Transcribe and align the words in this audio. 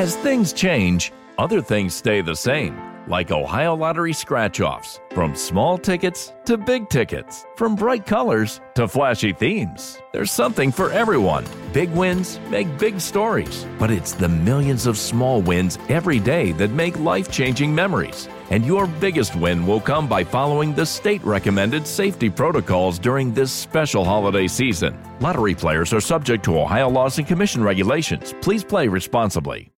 As 0.00 0.16
things 0.16 0.54
change, 0.54 1.12
other 1.36 1.60
things 1.60 1.94
stay 1.94 2.22
the 2.22 2.34
same, 2.34 2.74
like 3.06 3.30
Ohio 3.30 3.76
Lottery 3.76 4.14
scratch 4.14 4.58
offs, 4.62 4.98
from 5.10 5.36
small 5.36 5.76
tickets 5.76 6.32
to 6.46 6.56
big 6.56 6.88
tickets, 6.88 7.44
from 7.54 7.76
bright 7.76 8.06
colors 8.06 8.62
to 8.76 8.88
flashy 8.88 9.34
themes. 9.34 9.98
There's 10.14 10.30
something 10.30 10.72
for 10.72 10.90
everyone. 10.90 11.44
Big 11.74 11.90
wins 11.90 12.40
make 12.48 12.78
big 12.78 12.98
stories, 12.98 13.66
but 13.78 13.90
it's 13.90 14.12
the 14.12 14.30
millions 14.30 14.86
of 14.86 14.96
small 14.96 15.42
wins 15.42 15.78
every 15.90 16.18
day 16.18 16.52
that 16.52 16.70
make 16.70 16.98
life 16.98 17.30
changing 17.30 17.74
memories. 17.74 18.26
And 18.48 18.64
your 18.64 18.86
biggest 18.86 19.36
win 19.36 19.66
will 19.66 19.82
come 19.82 20.08
by 20.08 20.24
following 20.24 20.74
the 20.74 20.86
state 20.86 21.22
recommended 21.24 21.86
safety 21.86 22.30
protocols 22.30 22.98
during 22.98 23.34
this 23.34 23.52
special 23.52 24.06
holiday 24.06 24.48
season. 24.48 24.98
Lottery 25.20 25.54
players 25.54 25.92
are 25.92 26.00
subject 26.00 26.42
to 26.46 26.58
Ohio 26.58 26.88
laws 26.88 27.18
and 27.18 27.26
commission 27.28 27.62
regulations. 27.62 28.34
Please 28.40 28.64
play 28.64 28.88
responsibly. 28.88 29.70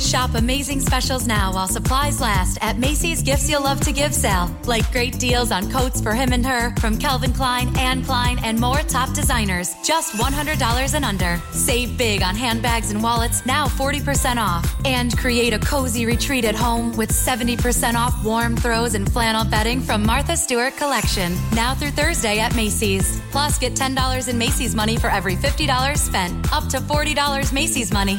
Shop 0.00 0.34
amazing 0.34 0.80
specials 0.80 1.26
now 1.26 1.52
while 1.52 1.68
supplies 1.68 2.20
last 2.22 2.58
at 2.62 2.78
Macy's 2.78 3.22
Gifts 3.22 3.50
You'll 3.50 3.62
Love 3.62 3.80
to 3.82 3.92
Give 3.92 4.14
sale. 4.14 4.50
Like 4.64 4.90
great 4.92 5.18
deals 5.18 5.52
on 5.52 5.70
coats 5.70 6.00
for 6.00 6.14
him 6.14 6.32
and 6.32 6.44
her 6.44 6.74
from 6.76 6.98
Calvin 6.98 7.34
Klein, 7.34 7.76
Anne 7.76 8.02
Klein, 8.02 8.38
and 8.42 8.58
more 8.58 8.78
top 8.78 9.12
designers. 9.12 9.74
Just 9.84 10.14
$100 10.14 10.94
and 10.94 11.04
under. 11.04 11.40
Save 11.52 11.98
big 11.98 12.22
on 12.22 12.34
handbags 12.34 12.90
and 12.90 13.02
wallets, 13.02 13.44
now 13.44 13.66
40% 13.66 14.38
off. 14.38 14.74
And 14.86 15.16
create 15.18 15.52
a 15.52 15.58
cozy 15.58 16.06
retreat 16.06 16.46
at 16.46 16.54
home 16.54 16.96
with 16.96 17.10
70% 17.10 17.94
off 17.94 18.24
warm 18.24 18.56
throws 18.56 18.94
and 18.94 19.10
flannel 19.12 19.44
bedding 19.44 19.80
from 19.80 20.04
Martha 20.04 20.36
Stewart 20.36 20.76
Collection. 20.76 21.36
Now 21.52 21.74
through 21.74 21.90
Thursday 21.90 22.38
at 22.38 22.56
Macy's. 22.56 23.20
Plus, 23.30 23.58
get 23.58 23.74
$10 23.74 24.28
in 24.28 24.38
Macy's 24.38 24.74
money 24.74 24.96
for 24.96 25.10
every 25.10 25.36
$50 25.36 25.96
spent. 25.98 26.52
Up 26.52 26.66
to 26.68 26.78
$40 26.78 27.52
Macy's 27.52 27.92
money. 27.92 28.18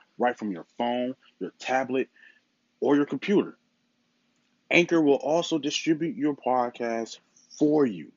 right 0.21 0.37
from 0.37 0.51
your 0.51 0.65
phone, 0.77 1.15
your 1.39 1.51
tablet, 1.59 2.09
or 2.79 2.95
your 2.95 3.05
computer. 3.05 3.57
Anchor 4.69 5.01
will 5.01 5.15
also 5.15 5.57
distribute 5.57 6.15
your 6.15 6.35
podcast 6.35 7.17
for 7.59 7.85
you 7.85 8.11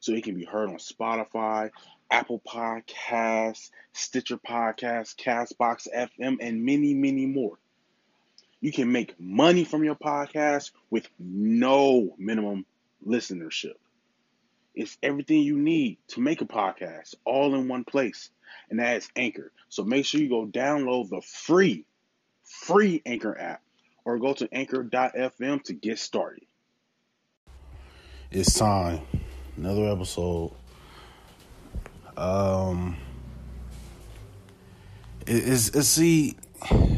so 0.00 0.12
it 0.12 0.24
can 0.24 0.34
be 0.34 0.44
heard 0.44 0.68
on 0.68 0.76
Spotify, 0.76 1.70
Apple 2.10 2.40
Podcasts, 2.46 3.70
Stitcher 3.92 4.38
Podcasts, 4.38 5.14
Castbox 5.14 5.86
FM, 5.94 6.38
and 6.40 6.64
many, 6.64 6.94
many 6.94 7.26
more. 7.26 7.58
You 8.60 8.72
can 8.72 8.90
make 8.90 9.18
money 9.20 9.64
from 9.64 9.84
your 9.84 9.94
podcast 9.94 10.72
with 10.90 11.08
no 11.18 12.14
minimum 12.18 12.66
listenership. 13.06 13.74
It's 14.80 14.96
everything 15.02 15.42
you 15.42 15.58
need 15.58 15.98
to 16.08 16.22
make 16.22 16.40
a 16.40 16.46
podcast 16.46 17.14
all 17.26 17.54
in 17.54 17.68
one 17.68 17.84
place, 17.84 18.30
and 18.70 18.80
that 18.80 18.96
is 18.96 19.10
Anchor. 19.14 19.52
So 19.68 19.84
make 19.84 20.06
sure 20.06 20.22
you 20.22 20.30
go 20.30 20.46
download 20.46 21.10
the 21.10 21.20
free, 21.20 21.84
free 22.44 23.02
Anchor 23.04 23.38
app 23.38 23.60
or 24.06 24.18
go 24.18 24.32
to 24.32 24.48
anchor.fm 24.50 25.62
to 25.64 25.72
get 25.74 25.98
started. 25.98 26.46
It's 28.30 28.58
time. 28.58 29.00
Another 29.58 29.84
episode. 29.84 30.52
Um, 32.16 32.96
it's, 35.26 35.68
it's 35.68 35.88
see, 35.88 36.36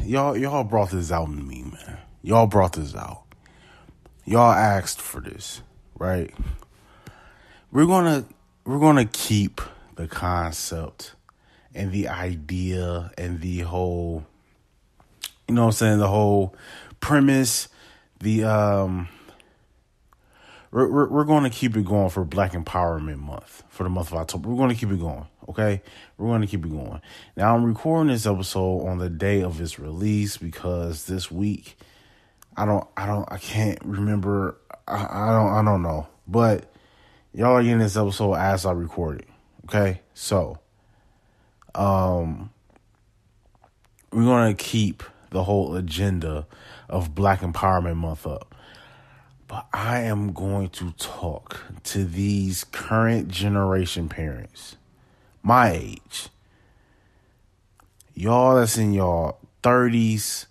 y'all 0.04 0.36
y'all 0.36 0.62
brought 0.62 0.92
this 0.92 1.10
out 1.10 1.26
in 1.26 1.48
me, 1.48 1.62
man. 1.62 1.98
Y'all 2.22 2.46
brought 2.46 2.74
this 2.74 2.94
out. 2.94 3.24
Y'all 4.24 4.52
asked 4.52 5.00
for 5.00 5.20
this, 5.20 5.62
right? 5.98 6.32
We're 7.72 7.86
gonna 7.86 8.24
we're 8.64 8.78
gonna 8.78 9.06
keep 9.06 9.60
the 9.96 10.06
concept 10.06 11.14
and 11.74 11.90
the 11.90 12.06
idea 12.06 13.10
and 13.16 13.40
the 13.40 13.60
whole 13.60 14.24
you 15.48 15.54
know 15.54 15.62
what 15.62 15.68
I'm 15.68 15.72
saying 15.72 15.98
the 15.98 16.08
whole 16.08 16.54
premise 17.00 17.68
the 18.20 18.44
um 18.44 19.08
we're, 20.70 20.90
we're, 20.90 21.08
we're 21.08 21.24
going 21.24 21.44
to 21.44 21.50
keep 21.50 21.76
it 21.76 21.84
going 21.84 22.08
for 22.08 22.24
Black 22.24 22.52
Empowerment 22.52 23.18
Month 23.18 23.62
for 23.68 23.82
the 23.82 23.90
month 23.90 24.10
of 24.10 24.16
October. 24.16 24.48
We're 24.48 24.56
going 24.56 24.70
to 24.70 24.74
keep 24.74 24.90
it 24.90 24.98
going. 24.98 25.26
Okay, 25.46 25.82
we're 26.16 26.28
going 26.28 26.40
to 26.40 26.46
keep 26.46 26.64
it 26.64 26.70
going. 26.70 27.02
Now 27.36 27.54
I'm 27.54 27.64
recording 27.64 28.10
this 28.10 28.24
episode 28.24 28.86
on 28.86 28.96
the 28.96 29.10
day 29.10 29.42
of 29.42 29.60
its 29.60 29.78
release 29.78 30.38
because 30.38 31.04
this 31.04 31.30
week 31.30 31.76
I 32.56 32.64
don't 32.64 32.86
I 32.96 33.06
don't 33.06 33.30
I 33.30 33.36
can't 33.36 33.78
remember 33.84 34.56
I, 34.88 35.04
I 35.10 35.32
don't 35.32 35.52
I 35.52 35.62
don't 35.62 35.82
know, 35.82 36.06
but 36.26 36.71
y'all 37.34 37.52
are 37.52 37.62
getting 37.62 37.78
this 37.78 37.96
episode 37.96 38.34
as 38.34 38.66
I 38.66 38.72
record 38.72 39.20
it. 39.20 39.28
Okay, 39.66 40.00
so 40.14 40.58
um, 41.74 42.50
we're 44.12 44.24
gonna 44.24 44.54
keep 44.54 45.02
the 45.30 45.44
whole 45.44 45.74
agenda 45.76 46.46
of 46.88 47.14
Black 47.14 47.40
Empowerment 47.40 47.96
Month 47.96 48.26
up. 48.26 48.54
But 49.48 49.66
I 49.72 50.00
am 50.00 50.32
going 50.32 50.70
to 50.70 50.92
talk 50.92 51.60
to 51.84 52.04
these 52.04 52.64
current 52.64 53.28
generation 53.28 54.08
parents, 54.08 54.76
my 55.42 55.72
age. 55.72 56.28
Y'all 58.14 58.56
that's 58.56 58.78
in 58.78 58.92
y'all 58.92 59.38
30s. 59.62 60.46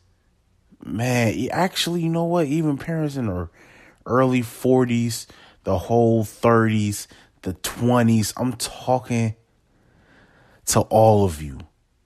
Man, 0.83 1.49
actually, 1.51 2.01
you 2.01 2.09
know 2.09 2.25
what? 2.25 2.47
Even 2.47 2.77
parents 2.77 3.15
in 3.15 3.27
their 3.27 3.49
early 4.05 4.41
40s, 4.41 5.27
the 5.63 5.77
whole 5.77 6.23
30s, 6.23 7.07
the 7.41 7.53
20s. 7.53 8.33
I'm 8.37 8.53
talking 8.53 9.35
to 10.67 10.81
all 10.81 11.25
of 11.25 11.41
you. 11.41 11.59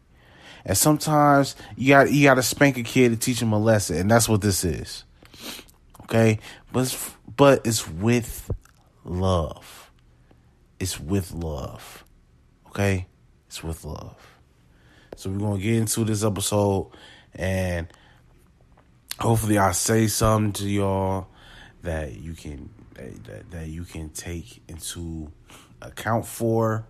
And 0.65 0.77
sometimes 0.77 1.57
you 1.77 1.89
got 1.89 2.11
you 2.11 2.25
got 2.25 2.35
to 2.35 2.43
spank 2.43 2.77
a 2.77 2.83
kid 2.83 3.11
to 3.11 3.17
teach 3.17 3.41
him 3.41 3.53
a 3.53 3.59
lesson, 3.59 3.97
and 3.97 4.11
that's 4.11 4.29
what 4.29 4.41
this 4.41 4.65
is. 4.65 5.05
Okay? 6.03 6.39
But 6.73 6.81
it's, 6.81 7.11
but 7.37 7.67
it's 7.67 7.89
with 7.89 8.51
love. 9.05 9.91
It's 10.79 11.01
with 11.01 11.33
love. 11.33 12.05
Okay? 12.69 13.07
It's 13.47 13.63
with 13.63 13.85
love. 13.85 14.17
So 15.17 15.31
we're 15.31 15.57
to 15.57 15.63
get 15.63 15.77
into 15.77 16.05
this 16.05 16.23
episode 16.23 16.91
and 17.35 17.89
hopefully 19.19 19.59
I 19.59 19.73
say 19.73 20.09
something 20.09 20.53
to 20.55 20.69
y'all 20.69 21.29
that 21.83 22.17
you 22.17 22.35
can 22.35 22.69
that, 22.97 23.51
that 23.51 23.69
you 23.69 23.85
can 23.85 24.11
take 24.11 24.63
into 24.69 25.31
account 25.83 26.27
for 26.27 26.87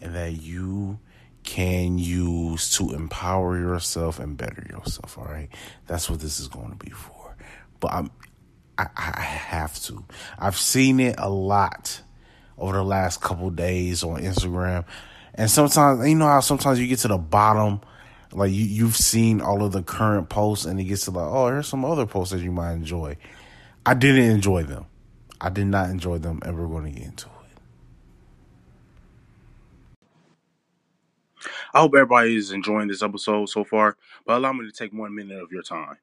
and 0.00 0.14
that 0.14 0.32
you 0.32 0.98
can 1.44 1.98
use 1.98 2.76
to 2.76 2.92
empower 2.92 3.58
yourself 3.58 4.18
and 4.18 4.36
better 4.36 4.64
yourself. 4.70 5.18
All 5.18 5.24
right, 5.24 5.48
that's 5.86 6.08
what 6.08 6.20
this 6.20 6.40
is 6.40 6.48
going 6.48 6.70
to 6.70 6.76
be 6.76 6.90
for. 6.90 7.36
But 7.80 7.92
I'm, 7.92 8.10
I, 8.78 8.86
I 8.96 9.20
have 9.20 9.80
to. 9.84 10.04
I've 10.38 10.56
seen 10.56 11.00
it 11.00 11.16
a 11.18 11.28
lot 11.28 12.02
over 12.58 12.74
the 12.74 12.84
last 12.84 13.20
couple 13.20 13.50
days 13.50 14.04
on 14.04 14.20
Instagram, 14.20 14.84
and 15.34 15.50
sometimes 15.50 16.06
you 16.06 16.14
know 16.14 16.26
how 16.26 16.40
sometimes 16.40 16.78
you 16.80 16.86
get 16.86 17.00
to 17.00 17.08
the 17.08 17.18
bottom. 17.18 17.80
Like 18.34 18.50
you, 18.50 18.64
you've 18.64 18.96
seen 18.96 19.42
all 19.42 19.62
of 19.62 19.72
the 19.72 19.82
current 19.82 20.28
posts, 20.28 20.64
and 20.64 20.80
it 20.80 20.84
gets 20.84 21.04
to 21.04 21.10
like, 21.10 21.28
oh, 21.30 21.48
here's 21.48 21.68
some 21.68 21.84
other 21.84 22.06
posts 22.06 22.32
that 22.32 22.40
you 22.40 22.52
might 22.52 22.72
enjoy. 22.72 23.16
I 23.84 23.94
didn't 23.94 24.30
enjoy 24.30 24.62
them. 24.62 24.86
I 25.44 25.50
did 25.50 25.66
not 25.66 25.90
enjoy 25.90 26.18
them, 26.18 26.40
and 26.44 26.56
we're 26.56 26.68
going 26.68 26.84
to 26.84 27.00
get 27.00 27.08
into 27.08 27.26
it. 27.26 27.32
I 31.74 31.80
hope 31.80 31.94
everybody 31.96 32.36
is 32.36 32.52
enjoying 32.52 32.86
this 32.86 33.02
episode 33.02 33.48
so 33.48 33.64
far, 33.64 33.96
but 34.24 34.36
allow 34.36 34.52
me 34.52 34.64
to 34.64 34.72
take 34.72 34.92
one 34.92 35.12
minute 35.16 35.42
of 35.42 35.50
your 35.50 35.64
time 35.64 35.96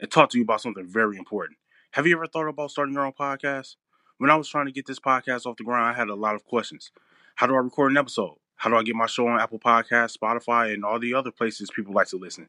and 0.00 0.10
talk 0.10 0.30
to 0.30 0.38
you 0.38 0.42
about 0.42 0.60
something 0.60 0.88
very 0.88 1.18
important. 1.18 1.56
Have 1.92 2.04
you 2.08 2.16
ever 2.16 2.26
thought 2.26 2.48
about 2.48 2.72
starting 2.72 2.94
your 2.94 3.06
own 3.06 3.12
podcast? 3.12 3.76
When 4.18 4.28
I 4.28 4.34
was 4.34 4.48
trying 4.48 4.66
to 4.66 4.72
get 4.72 4.86
this 4.86 4.98
podcast 4.98 5.46
off 5.46 5.56
the 5.56 5.62
ground, 5.62 5.84
I 5.84 5.96
had 5.96 6.08
a 6.08 6.14
lot 6.16 6.34
of 6.34 6.44
questions. 6.44 6.90
How 7.36 7.46
do 7.46 7.54
I 7.54 7.58
record 7.58 7.92
an 7.92 7.96
episode? 7.96 8.38
How 8.56 8.70
do 8.70 8.76
I 8.76 8.82
get 8.82 8.96
my 8.96 9.06
show 9.06 9.28
on 9.28 9.40
Apple 9.40 9.60
Podcasts, 9.60 10.18
Spotify, 10.18 10.74
and 10.74 10.84
all 10.84 10.98
the 10.98 11.14
other 11.14 11.30
places 11.30 11.70
people 11.70 11.94
like 11.94 12.08
to 12.08 12.16
listen? 12.16 12.48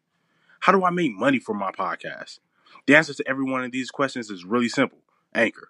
How 0.62 0.72
do 0.72 0.84
I 0.84 0.90
make 0.90 1.14
money 1.14 1.38
for 1.38 1.54
my 1.54 1.72
podcast? 1.72 2.40
The 2.88 2.96
answer 2.96 3.14
to 3.14 3.28
every 3.28 3.46
one 3.46 3.64
of 3.64 3.72
these 3.72 3.92
questions 3.92 4.32
is 4.32 4.44
really 4.44 4.70
simple 4.70 4.98
Anchor. 5.36 5.70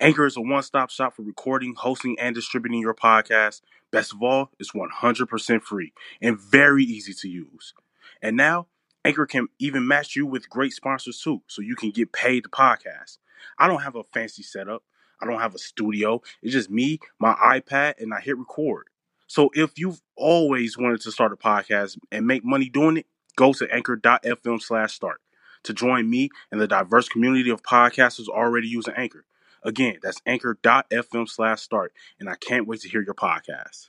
Anchor 0.00 0.26
is 0.26 0.36
a 0.36 0.40
one 0.40 0.62
stop 0.62 0.90
shop 0.90 1.14
for 1.14 1.22
recording, 1.22 1.74
hosting, 1.76 2.16
and 2.20 2.34
distributing 2.34 2.80
your 2.80 2.94
podcast. 2.94 3.62
Best 3.90 4.12
of 4.12 4.22
all, 4.22 4.50
it's 4.58 4.72
100% 4.72 5.62
free 5.62 5.92
and 6.22 6.38
very 6.38 6.84
easy 6.84 7.12
to 7.14 7.28
use. 7.28 7.74
And 8.22 8.36
now, 8.36 8.68
Anchor 9.04 9.26
can 9.26 9.48
even 9.58 9.88
match 9.88 10.14
you 10.14 10.24
with 10.26 10.48
great 10.48 10.72
sponsors 10.72 11.20
too, 11.20 11.42
so 11.48 11.62
you 11.62 11.74
can 11.74 11.90
get 11.90 12.12
paid 12.12 12.44
to 12.44 12.48
podcast. 12.48 13.18
I 13.58 13.66
don't 13.66 13.82
have 13.82 13.96
a 13.96 14.04
fancy 14.04 14.42
setup, 14.42 14.84
I 15.20 15.26
don't 15.26 15.40
have 15.40 15.54
a 15.54 15.58
studio. 15.58 16.22
It's 16.42 16.52
just 16.52 16.70
me, 16.70 17.00
my 17.18 17.34
iPad, 17.34 17.94
and 17.98 18.14
I 18.14 18.20
hit 18.20 18.38
record. 18.38 18.86
So 19.26 19.50
if 19.54 19.78
you've 19.78 20.00
always 20.16 20.78
wanted 20.78 21.00
to 21.02 21.10
start 21.12 21.32
a 21.32 21.36
podcast 21.36 21.98
and 22.12 22.26
make 22.26 22.44
money 22.44 22.68
doing 22.68 22.98
it, 22.98 23.06
go 23.36 23.52
to 23.52 23.68
anchor.fm 23.74 24.62
slash 24.62 24.94
start 24.94 25.20
to 25.64 25.72
join 25.72 26.08
me 26.08 26.30
and 26.52 26.60
the 26.60 26.68
diverse 26.68 27.08
community 27.08 27.50
of 27.50 27.62
podcasters 27.62 28.28
already 28.28 28.68
using 28.68 28.94
Anchor. 28.96 29.24
Again, 29.62 29.98
that's 30.02 30.20
anchor.fm 30.26 31.28
slash 31.28 31.60
start. 31.60 31.92
And 32.20 32.28
I 32.28 32.34
can't 32.36 32.66
wait 32.66 32.80
to 32.80 32.88
hear 32.88 33.02
your 33.02 33.14
podcast. 33.14 33.88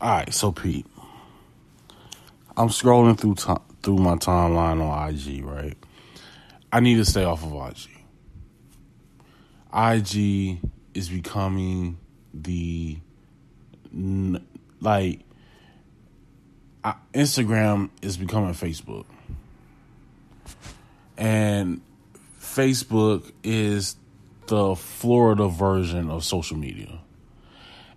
All 0.00 0.10
right, 0.10 0.32
so 0.32 0.52
Pete, 0.52 0.86
I'm 2.56 2.68
scrolling 2.68 3.18
through 3.18 3.34
t- 3.34 3.62
through 3.82 3.98
my 3.98 4.14
timeline 4.14 4.80
on 4.80 5.08
IG, 5.10 5.44
right? 5.44 5.76
I 6.70 6.80
need 6.80 6.96
to 6.96 7.04
stay 7.04 7.24
off 7.24 7.44
of 7.44 7.52
IG. 7.52 7.88
IG 9.74 10.60
is 10.94 11.08
becoming 11.08 11.98
the 12.32 12.98
like 14.80 15.20
Instagram 17.14 17.90
is 18.02 18.16
becoming 18.16 18.52
Facebook. 18.52 19.06
And 21.16 21.80
Facebook 22.40 23.32
is 23.42 23.96
the 24.48 24.74
Florida 24.74 25.48
version 25.48 26.10
of 26.10 26.24
social 26.24 26.56
media. 26.56 26.98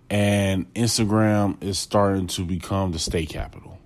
And 0.08 0.72
Instagram 0.74 1.62
is 1.62 1.78
starting 1.78 2.26
to 2.28 2.44
become 2.44 2.92
the 2.92 2.98
state 2.98 3.30
capital. 3.30 3.78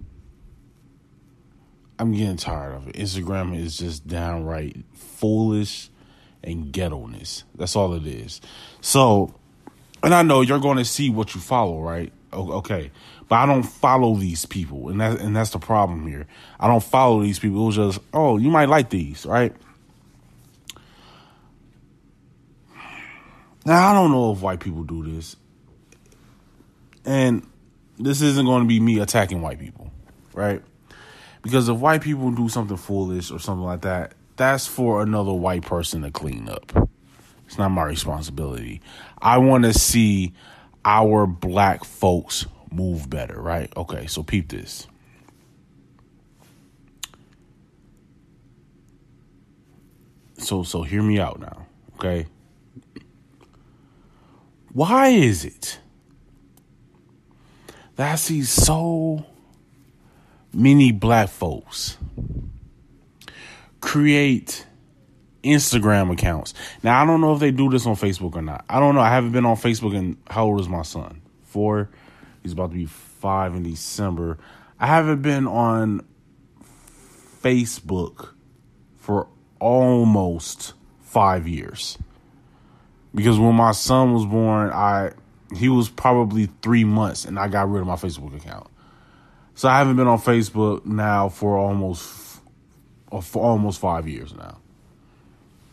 I'm 1.98 2.12
getting 2.12 2.36
tired 2.36 2.74
of 2.74 2.88
it. 2.88 2.96
Instagram 2.96 3.56
is 3.56 3.78
just 3.78 4.06
downright 4.06 4.76
foolish 4.92 5.88
and 6.44 6.70
ghetto-ness. 6.70 7.44
That's 7.54 7.74
all 7.74 7.94
it 7.94 8.06
is. 8.06 8.40
So, 8.80 9.34
and 10.02 10.12
I 10.12 10.22
know 10.22 10.42
you're 10.42 10.58
going 10.58 10.78
to 10.78 10.84
see 10.84 11.08
what 11.10 11.34
you 11.34 11.40
follow, 11.40 11.80
right? 11.80 12.12
Okay. 12.32 12.90
But 13.28 13.36
I 13.36 13.46
don't 13.46 13.64
follow 13.64 14.14
these 14.14 14.46
people, 14.46 14.88
and 14.88 15.00
that 15.00 15.20
and 15.20 15.34
that's 15.34 15.50
the 15.50 15.58
problem 15.58 16.06
here. 16.06 16.28
I 16.60 16.68
don't 16.68 16.82
follow 16.82 17.22
these 17.22 17.40
people. 17.40 17.62
It 17.62 17.66
was 17.66 17.76
just, 17.76 17.98
oh, 18.12 18.36
you 18.36 18.50
might 18.50 18.68
like 18.68 18.90
these, 18.90 19.26
right? 19.26 19.52
Now 23.66 23.90
I 23.90 23.94
don't 23.94 24.12
know 24.12 24.30
if 24.30 24.40
white 24.42 24.60
people 24.60 24.84
do 24.84 25.02
this, 25.02 25.34
and 27.04 27.44
this 27.98 28.22
isn't 28.22 28.46
going 28.46 28.62
to 28.62 28.68
be 28.68 28.78
me 28.78 29.00
attacking 29.00 29.42
white 29.42 29.58
people, 29.58 29.90
right? 30.34 30.62
Because 31.42 31.68
if 31.68 31.76
white 31.76 32.00
people 32.00 32.30
do 32.30 32.48
something 32.48 32.76
foolish 32.76 33.32
or 33.32 33.40
something 33.40 33.64
like 33.64 33.80
that, 33.80 34.14
that's 34.36 34.68
for 34.68 35.02
another 35.02 35.32
white 35.32 35.62
person 35.62 36.02
to 36.02 36.12
clean 36.12 36.48
up. 36.48 36.88
It's 37.46 37.58
not 37.58 37.70
my 37.70 37.82
responsibility. 37.82 38.82
I 39.20 39.38
want 39.38 39.64
to 39.64 39.74
see 39.74 40.32
our 40.84 41.26
black 41.26 41.84
folks 41.84 42.46
move 42.70 43.10
better, 43.10 43.40
right? 43.40 43.72
Okay, 43.76 44.06
so 44.06 44.22
peep 44.22 44.48
this. 44.48 44.86
So 50.38 50.62
so 50.62 50.82
hear 50.84 51.02
me 51.02 51.18
out 51.18 51.40
now, 51.40 51.66
okay? 51.96 52.26
Why 54.76 55.08
is 55.08 55.46
it 55.46 55.78
that 57.94 58.12
I 58.12 58.16
see 58.16 58.42
so 58.42 59.24
many 60.52 60.92
black 60.92 61.30
folks 61.30 61.96
create 63.80 64.66
Instagram 65.42 66.12
accounts? 66.12 66.52
Now, 66.82 67.00
I 67.00 67.06
don't 67.06 67.22
know 67.22 67.32
if 67.32 67.40
they 67.40 67.52
do 67.52 67.70
this 67.70 67.86
on 67.86 67.96
Facebook 67.96 68.36
or 68.36 68.42
not. 68.42 68.66
I 68.68 68.78
don't 68.78 68.94
know. 68.94 69.00
I 69.00 69.08
haven't 69.08 69.32
been 69.32 69.46
on 69.46 69.56
Facebook, 69.56 69.96
and 69.96 70.18
how 70.28 70.44
old 70.44 70.60
is 70.60 70.68
my 70.68 70.82
son? 70.82 71.22
Four. 71.44 71.88
He's 72.42 72.52
about 72.52 72.68
to 72.68 72.76
be 72.76 72.84
five 72.84 73.54
in 73.54 73.62
December. 73.62 74.36
I 74.78 74.88
haven't 74.88 75.22
been 75.22 75.46
on 75.46 76.04
Facebook 77.42 78.34
for 78.98 79.28
almost 79.58 80.74
five 81.00 81.48
years 81.48 81.96
because 83.16 83.38
when 83.38 83.54
my 83.54 83.72
son 83.72 84.12
was 84.12 84.26
born, 84.26 84.70
I 84.70 85.12
he 85.56 85.68
was 85.68 85.88
probably 85.88 86.50
three 86.62 86.84
months, 86.84 87.24
and 87.24 87.38
I 87.38 87.48
got 87.48 87.68
rid 87.70 87.80
of 87.80 87.86
my 87.86 87.96
Facebook 87.96 88.36
account. 88.36 88.68
So 89.54 89.68
I 89.68 89.78
haven't 89.78 89.96
been 89.96 90.06
on 90.06 90.18
Facebook 90.18 90.84
now 90.84 91.30
for 91.30 91.56
almost 91.56 92.40
uh, 93.10 93.22
for 93.22 93.42
almost 93.42 93.80
five 93.80 94.06
years 94.06 94.34
now, 94.34 94.58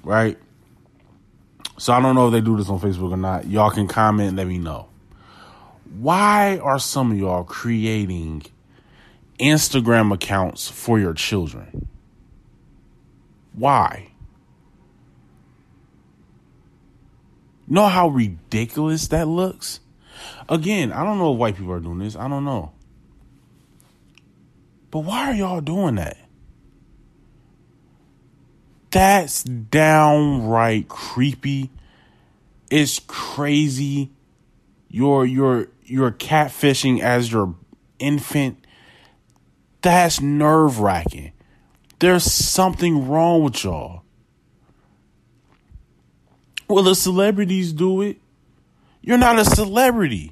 right? 0.03 0.37
So 1.77 1.91
I 1.91 2.01
don't 2.01 2.15
know 2.15 2.27
if 2.27 2.31
they 2.31 2.39
do 2.39 2.55
this 2.55 2.69
on 2.69 2.79
Facebook 2.79 3.11
or 3.11 3.17
not. 3.17 3.45
Y'all 3.45 3.71
can 3.71 3.87
comment, 3.87 4.37
let 4.37 4.47
me 4.47 4.57
know. 4.57 4.87
Why 5.99 6.59
are 6.59 6.79
some 6.79 7.11
of 7.11 7.17
y'all 7.17 7.43
creating 7.43 8.43
Instagram 9.37 10.13
accounts 10.13 10.69
for 10.69 10.97
your 10.97 11.13
children? 11.13 11.89
Why? 13.53 14.12
Know 17.67 17.87
how 17.87 18.09
ridiculous 18.09 19.07
that 19.07 19.27
looks? 19.27 19.79
Again, 20.49 20.91
I 20.91 21.03
don't 21.03 21.17
know 21.17 21.33
if 21.33 21.39
white 21.39 21.55
people 21.55 21.73
are 21.73 21.79
doing 21.79 21.99
this. 21.99 22.15
I 22.15 22.27
don't 22.27 22.45
know. 22.45 22.73
But 24.91 24.99
why 24.99 25.29
are 25.29 25.33
y'all 25.33 25.61
doing 25.61 25.95
that? 25.95 26.17
That's 28.91 29.43
downright 29.43 30.87
creepy. 30.87 31.71
It's 32.69 32.99
crazy. 33.07 34.11
You're 34.89 35.25
you're 35.25 35.69
you're 35.83 36.11
catfishing 36.11 37.01
as 37.01 37.31
your 37.31 37.55
infant. 37.97 38.63
That's 39.81 40.21
nerve 40.21 40.79
wracking. 40.79 41.31
There's 41.97 42.23
something 42.23 43.07
wrong 43.07 43.43
with 43.43 43.63
y'all. 43.63 44.02
Well, 46.67 46.83
the 46.83 46.95
celebrities 46.95 47.73
do 47.73 48.01
it. 48.01 48.17
You're 49.01 49.17
not 49.17 49.37
a 49.37 49.45
celebrity. 49.45 50.31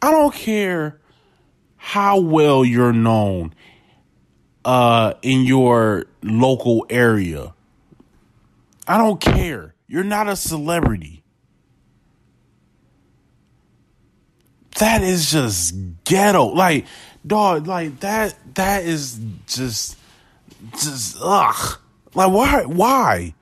I 0.00 0.10
don't 0.10 0.34
care 0.34 1.00
how 1.76 2.20
well 2.20 2.64
you're 2.64 2.92
known 2.92 3.54
uh, 4.64 5.14
in 5.22 5.42
your 5.42 6.06
local 6.22 6.86
area. 6.90 7.54
I 8.86 8.98
don't 8.98 9.20
care. 9.20 9.74
You're 9.86 10.04
not 10.04 10.28
a 10.28 10.36
celebrity. 10.36 11.22
That 14.78 15.02
is 15.02 15.30
just 15.30 15.74
ghetto. 16.04 16.46
Like, 16.46 16.86
dog, 17.26 17.66
like 17.66 18.00
that 18.00 18.34
that 18.54 18.84
is 18.84 19.20
just 19.46 19.96
just 20.78 21.16
ugh. 21.20 21.78
Like 22.14 22.32
why 22.32 22.64
why? 22.64 23.34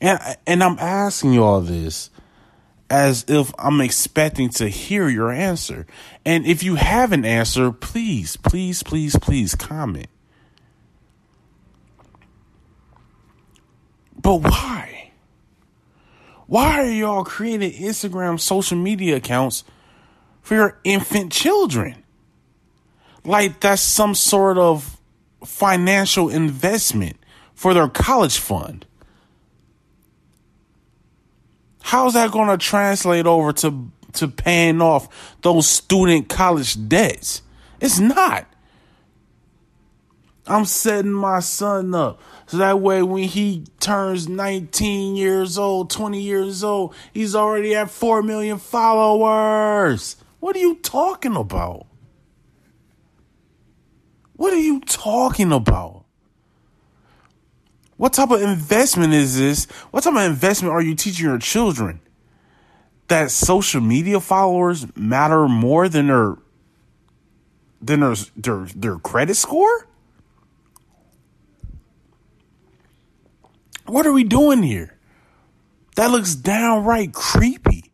And 0.00 0.18
and 0.46 0.62
I'm 0.62 0.78
asking 0.78 1.32
you 1.32 1.44
all 1.44 1.60
this 1.60 2.10
as 2.88 3.24
if 3.28 3.52
I'm 3.58 3.80
expecting 3.80 4.48
to 4.50 4.68
hear 4.68 5.08
your 5.08 5.30
answer. 5.30 5.86
And 6.24 6.44
if 6.44 6.62
you 6.62 6.74
have 6.74 7.12
an 7.12 7.24
answer, 7.24 7.70
please, 7.70 8.36
please, 8.36 8.82
please, 8.82 9.16
please 9.16 9.54
comment. 9.54 10.08
But 14.20 14.36
why? 14.38 15.12
Why 16.46 16.80
are 16.80 16.90
y'all 16.90 17.24
creating 17.24 17.72
Instagram 17.72 18.40
social 18.40 18.76
media 18.76 19.16
accounts 19.16 19.62
for 20.42 20.56
your 20.56 20.80
infant 20.82 21.30
children? 21.30 22.02
Like 23.24 23.60
that's 23.60 23.82
some 23.82 24.16
sort 24.16 24.58
of 24.58 25.00
financial 25.44 26.28
investment 26.28 27.18
for 27.54 27.72
their 27.72 27.88
college 27.88 28.38
fund. 28.38 28.84
How's 31.90 32.14
that 32.14 32.30
going 32.30 32.46
to 32.46 32.56
translate 32.56 33.26
over 33.26 33.52
to 33.52 33.90
to 34.12 34.28
paying 34.28 34.80
off 34.80 35.36
those 35.42 35.66
student 35.66 36.28
college 36.28 36.88
debts? 36.88 37.42
It's 37.80 37.98
not. 37.98 38.46
I'm 40.46 40.66
setting 40.66 41.10
my 41.10 41.40
son 41.40 41.92
up 41.92 42.20
so 42.46 42.58
that 42.58 42.78
way 42.78 43.02
when 43.02 43.24
he 43.24 43.64
turns 43.80 44.28
19 44.28 45.16
years 45.16 45.58
old, 45.58 45.90
20 45.90 46.20
years 46.22 46.62
old, 46.62 46.94
he's 47.12 47.34
already 47.34 47.74
at 47.74 47.90
4 47.90 48.22
million 48.22 48.58
followers. 48.58 50.14
What 50.38 50.54
are 50.54 50.60
you 50.60 50.76
talking 50.76 51.34
about? 51.34 51.88
What 54.34 54.52
are 54.52 54.60
you 54.60 54.78
talking 54.82 55.50
about? 55.50 55.99
What 58.00 58.14
type 58.14 58.30
of 58.30 58.40
investment 58.40 59.12
is 59.12 59.36
this? 59.36 59.66
What 59.90 60.04
type 60.04 60.14
of 60.14 60.22
investment 60.22 60.72
are 60.72 60.80
you 60.80 60.94
teaching 60.94 61.26
your 61.26 61.36
children? 61.36 62.00
That 63.08 63.30
social 63.30 63.82
media 63.82 64.20
followers 64.20 64.86
matter 64.96 65.46
more 65.46 65.86
than 65.86 66.06
their 66.06 66.38
than 67.82 68.00
their 68.00 68.14
their, 68.38 68.64
their 68.74 68.96
credit 68.96 69.34
score? 69.34 69.86
What 73.84 74.06
are 74.06 74.12
we 74.12 74.24
doing 74.24 74.62
here? 74.62 74.96
That 75.96 76.10
looks 76.10 76.34
downright 76.34 77.12
creepy. 77.12 77.92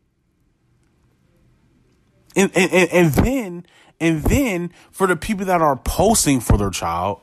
And, 2.36 2.52
and, 2.54 2.72
and, 2.72 2.90
and 2.92 3.12
then 3.12 3.66
and 3.98 4.22
then 4.22 4.70
for 4.92 5.08
the 5.08 5.16
people 5.16 5.46
that 5.46 5.60
are 5.60 5.74
posting 5.74 6.38
for 6.38 6.56
their 6.56 6.70
child, 6.70 7.22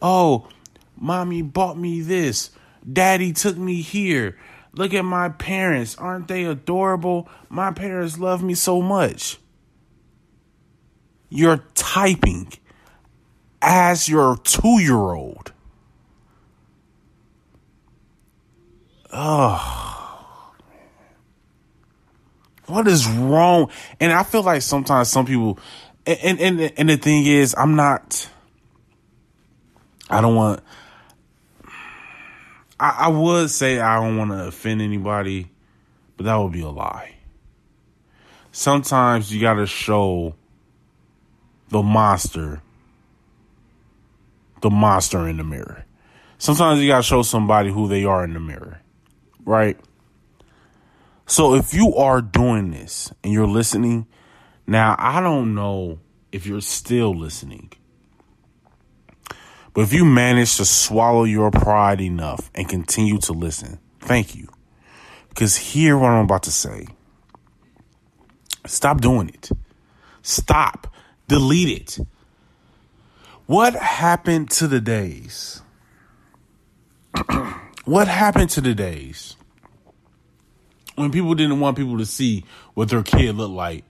oh, 0.00 0.48
mommy 0.96 1.42
bought 1.42 1.78
me 1.78 2.00
this. 2.00 2.50
Daddy 2.90 3.32
took 3.32 3.56
me 3.56 3.80
here. 3.80 4.36
Look 4.72 4.92
at 4.92 5.04
my 5.04 5.28
parents. 5.28 5.96
Aren't 5.96 6.28
they 6.28 6.44
adorable? 6.44 7.28
My 7.48 7.70
parents 7.72 8.18
love 8.18 8.42
me 8.42 8.54
so 8.54 8.82
much. 8.82 9.38
You're 11.28 11.64
typing 11.74 12.52
as 13.62 14.08
your 14.08 14.36
two 14.36 14.80
year 14.80 14.94
old. 14.94 15.52
Oh, 19.12 20.52
what 22.66 22.88
is 22.88 23.08
wrong? 23.08 23.70
And 24.00 24.12
I 24.12 24.24
feel 24.24 24.42
like 24.42 24.62
sometimes 24.62 25.08
some 25.08 25.26
people 25.26 25.58
and 26.06 26.40
and 26.40 26.60
and 26.60 26.88
the 26.88 26.96
thing 26.96 27.26
is, 27.26 27.54
I'm 27.56 27.76
not. 27.76 28.28
I 30.10 30.20
don't 30.20 30.34
want. 30.34 30.60
I, 32.78 32.96
I 33.00 33.08
would 33.08 33.50
say 33.50 33.78
I 33.78 34.00
don't 34.00 34.16
want 34.16 34.30
to 34.30 34.48
offend 34.48 34.82
anybody, 34.82 35.50
but 36.16 36.26
that 36.26 36.36
would 36.36 36.52
be 36.52 36.60
a 36.60 36.68
lie. 36.68 37.14
Sometimes 38.52 39.32
you 39.32 39.40
got 39.40 39.54
to 39.54 39.66
show 39.66 40.34
the 41.68 41.82
monster, 41.82 42.62
the 44.60 44.70
monster 44.70 45.28
in 45.28 45.36
the 45.36 45.44
mirror. 45.44 45.84
Sometimes 46.38 46.80
you 46.80 46.88
got 46.88 46.98
to 46.98 47.02
show 47.02 47.22
somebody 47.22 47.70
who 47.70 47.88
they 47.88 48.04
are 48.04 48.24
in 48.24 48.34
the 48.34 48.40
mirror, 48.40 48.80
right? 49.44 49.78
So 51.26 51.54
if 51.54 51.72
you 51.72 51.94
are 51.96 52.20
doing 52.20 52.70
this 52.70 53.12
and 53.22 53.32
you're 53.32 53.46
listening 53.46 54.06
now, 54.66 54.94
I 54.98 55.20
don't 55.20 55.54
know 55.54 55.98
if 56.32 56.46
you're 56.46 56.60
still 56.60 57.14
listening. 57.14 57.72
But 59.74 59.82
if 59.82 59.92
you 59.92 60.04
manage 60.04 60.56
to 60.56 60.64
swallow 60.64 61.24
your 61.24 61.50
pride 61.50 62.00
enough 62.00 62.48
and 62.54 62.68
continue 62.68 63.18
to 63.18 63.32
listen, 63.32 63.80
thank 64.00 64.36
you. 64.36 64.48
Because 65.28 65.56
hear 65.56 65.98
what 65.98 66.10
I'm 66.10 66.24
about 66.24 66.44
to 66.44 66.52
say. 66.52 66.86
Stop 68.66 69.00
doing 69.00 69.28
it. 69.28 69.50
Stop. 70.22 70.86
Delete 71.26 71.98
it. 71.98 72.06
What 73.46 73.74
happened 73.74 74.50
to 74.52 74.68
the 74.68 74.80
days? 74.80 75.60
what 77.84 78.08
happened 78.08 78.50
to 78.50 78.60
the 78.60 78.74
days 78.74 79.36
when 80.94 81.10
people 81.10 81.34
didn't 81.34 81.60
want 81.60 81.76
people 81.76 81.98
to 81.98 82.06
see 82.06 82.44
what 82.74 82.88
their 82.88 83.02
kid 83.02 83.34
looked 83.34 83.54
like 83.54 83.84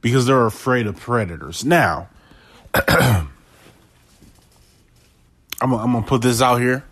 because 0.00 0.26
they're 0.26 0.46
afraid 0.46 0.86
of 0.86 0.96
predators. 0.96 1.64
Now, 1.64 2.08
I'm, 5.60 5.72
I'm 5.72 5.92
gonna 5.92 6.06
put 6.06 6.22
this 6.22 6.40
out 6.40 6.56
here. 6.56 6.84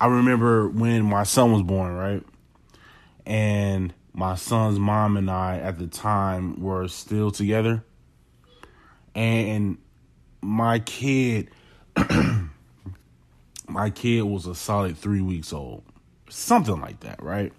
I 0.00 0.06
remember 0.06 0.68
when 0.68 1.04
my 1.04 1.22
son 1.22 1.52
was 1.52 1.62
born, 1.62 1.94
right? 1.94 2.24
And 3.26 3.92
my 4.12 4.34
son's 4.34 4.78
mom 4.78 5.16
and 5.16 5.30
I 5.30 5.58
at 5.58 5.78
the 5.78 5.86
time 5.86 6.60
were 6.60 6.88
still 6.88 7.30
together. 7.30 7.84
And 9.14 9.78
my 10.40 10.78
kid 10.80 11.50
my 13.68 13.90
kid 13.90 14.22
was 14.22 14.46
a 14.46 14.54
solid 14.54 14.96
three 14.96 15.20
weeks 15.20 15.52
old. 15.52 15.84
Something 16.28 16.80
like 16.80 17.00
that, 17.00 17.22
right? 17.22 17.52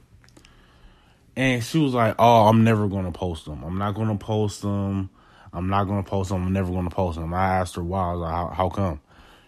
And 1.35 1.63
she 1.63 1.79
was 1.79 1.93
like, 1.93 2.15
"Oh, 2.19 2.47
I'm 2.47 2.63
never 2.63 2.87
gonna 2.87 3.11
post 3.11 3.45
them. 3.45 3.63
I'm 3.63 3.77
not 3.77 3.95
gonna 3.95 4.17
post 4.17 4.61
them. 4.61 5.09
I'm 5.53 5.69
not 5.69 5.85
gonna 5.85 6.03
post 6.03 6.29
them. 6.29 6.43
I'm 6.45 6.53
never 6.53 6.71
gonna 6.71 6.89
post 6.89 7.17
them." 7.17 7.33
I 7.33 7.57
asked 7.57 7.75
her 7.75 7.83
why. 7.83 8.09
I 8.09 8.11
was 8.11 8.21
like, 8.21 8.33
"How, 8.33 8.47
how 8.49 8.69
come?" 8.69 8.99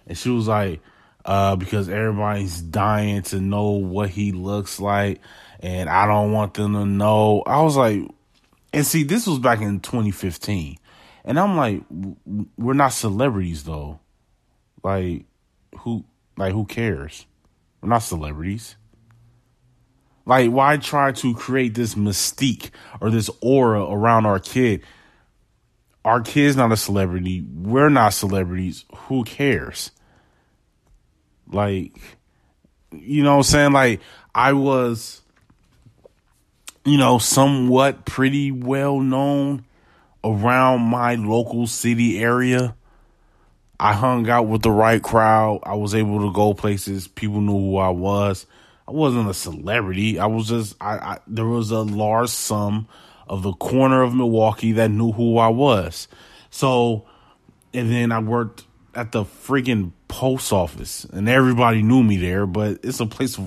And 0.07 0.17
she 0.17 0.29
was 0.29 0.47
like, 0.47 0.81
"Uh, 1.25 1.55
because 1.55 1.89
everybody's 1.89 2.61
dying 2.61 3.21
to 3.23 3.39
know 3.39 3.71
what 3.71 4.09
he 4.09 4.31
looks 4.31 4.79
like, 4.79 5.21
and 5.59 5.89
I 5.89 6.05
don't 6.05 6.31
want 6.31 6.53
them 6.53 6.73
to 6.73 6.85
know." 6.85 7.43
I 7.45 7.61
was 7.61 7.77
like, 7.77 8.01
and 8.73 8.85
see, 8.85 9.03
this 9.03 9.27
was 9.27 9.39
back 9.39 9.61
in 9.61 9.79
2015, 9.79 10.77
and 11.25 11.39
I'm 11.39 11.55
like, 11.55 11.83
we're 12.57 12.73
not 12.73 12.89
celebrities 12.89 13.63
though. 13.63 13.99
Like, 14.83 15.25
who, 15.79 16.03
like, 16.37 16.53
who 16.53 16.65
cares? 16.65 17.25
We're 17.81 17.89
not 17.89 17.99
celebrities. 17.99 18.75
Like, 20.25 20.49
why 20.51 20.77
try 20.77 21.11
to 21.11 21.35
create 21.35 21.75
this 21.75 21.95
mystique 21.95 22.71
or 22.99 23.09
this 23.09 23.29
aura 23.41 23.83
around 23.83 24.25
our 24.25 24.39
kid? 24.39 24.81
Our 26.05 26.21
kid's 26.21 26.55
not 26.55 26.71
a 26.71 26.77
celebrity. 26.77 27.41
We're 27.41 27.89
not 27.89 28.13
celebrities. 28.13 28.85
Who 28.95 29.23
cares? 29.23 29.91
Like, 31.47 31.97
you 32.91 33.23
know 33.23 33.37
what 33.37 33.37
I'm 33.37 33.43
saying? 33.43 33.71
Like, 33.71 34.01
I 34.35 34.53
was, 34.53 35.21
you 36.83 36.97
know, 36.97 37.19
somewhat 37.19 38.05
pretty 38.05 38.51
well 38.51 38.99
known 38.99 39.65
around 40.23 40.81
my 40.81 41.15
local 41.15 41.67
city 41.67 42.19
area. 42.21 42.75
I 43.79 43.93
hung 43.93 44.29
out 44.29 44.47
with 44.47 44.61
the 44.61 44.71
right 44.71 45.01
crowd. 45.01 45.61
I 45.63 45.75
was 45.75 45.95
able 45.95 46.19
to 46.21 46.33
go 46.33 46.53
places. 46.53 47.07
People 47.07 47.41
knew 47.41 47.53
who 47.53 47.77
I 47.77 47.89
was. 47.89 48.45
I 48.87 48.91
wasn't 48.91 49.29
a 49.29 49.33
celebrity. 49.33 50.19
I 50.19 50.25
was 50.25 50.47
just 50.47 50.75
I, 50.81 50.97
I 50.97 51.19
there 51.27 51.45
was 51.45 51.71
a 51.71 51.81
large 51.81 52.29
sum 52.29 52.87
of 53.27 53.43
the 53.43 53.53
corner 53.53 54.01
of 54.01 54.13
Milwaukee 54.13 54.73
that 54.73 54.91
knew 54.91 55.11
who 55.11 55.37
I 55.37 55.47
was. 55.47 56.07
So 56.49 57.05
and 57.73 57.91
then 57.91 58.11
I 58.11 58.19
worked 58.19 58.65
at 58.93 59.11
the 59.11 59.23
freaking 59.23 59.91
post 60.07 60.53
office 60.53 61.05
and 61.05 61.27
everybody 61.27 61.81
knew 61.81 62.03
me 62.03 62.17
there, 62.17 62.45
but 62.45 62.79
it's 62.83 62.99
a 62.99 63.05
place 63.05 63.39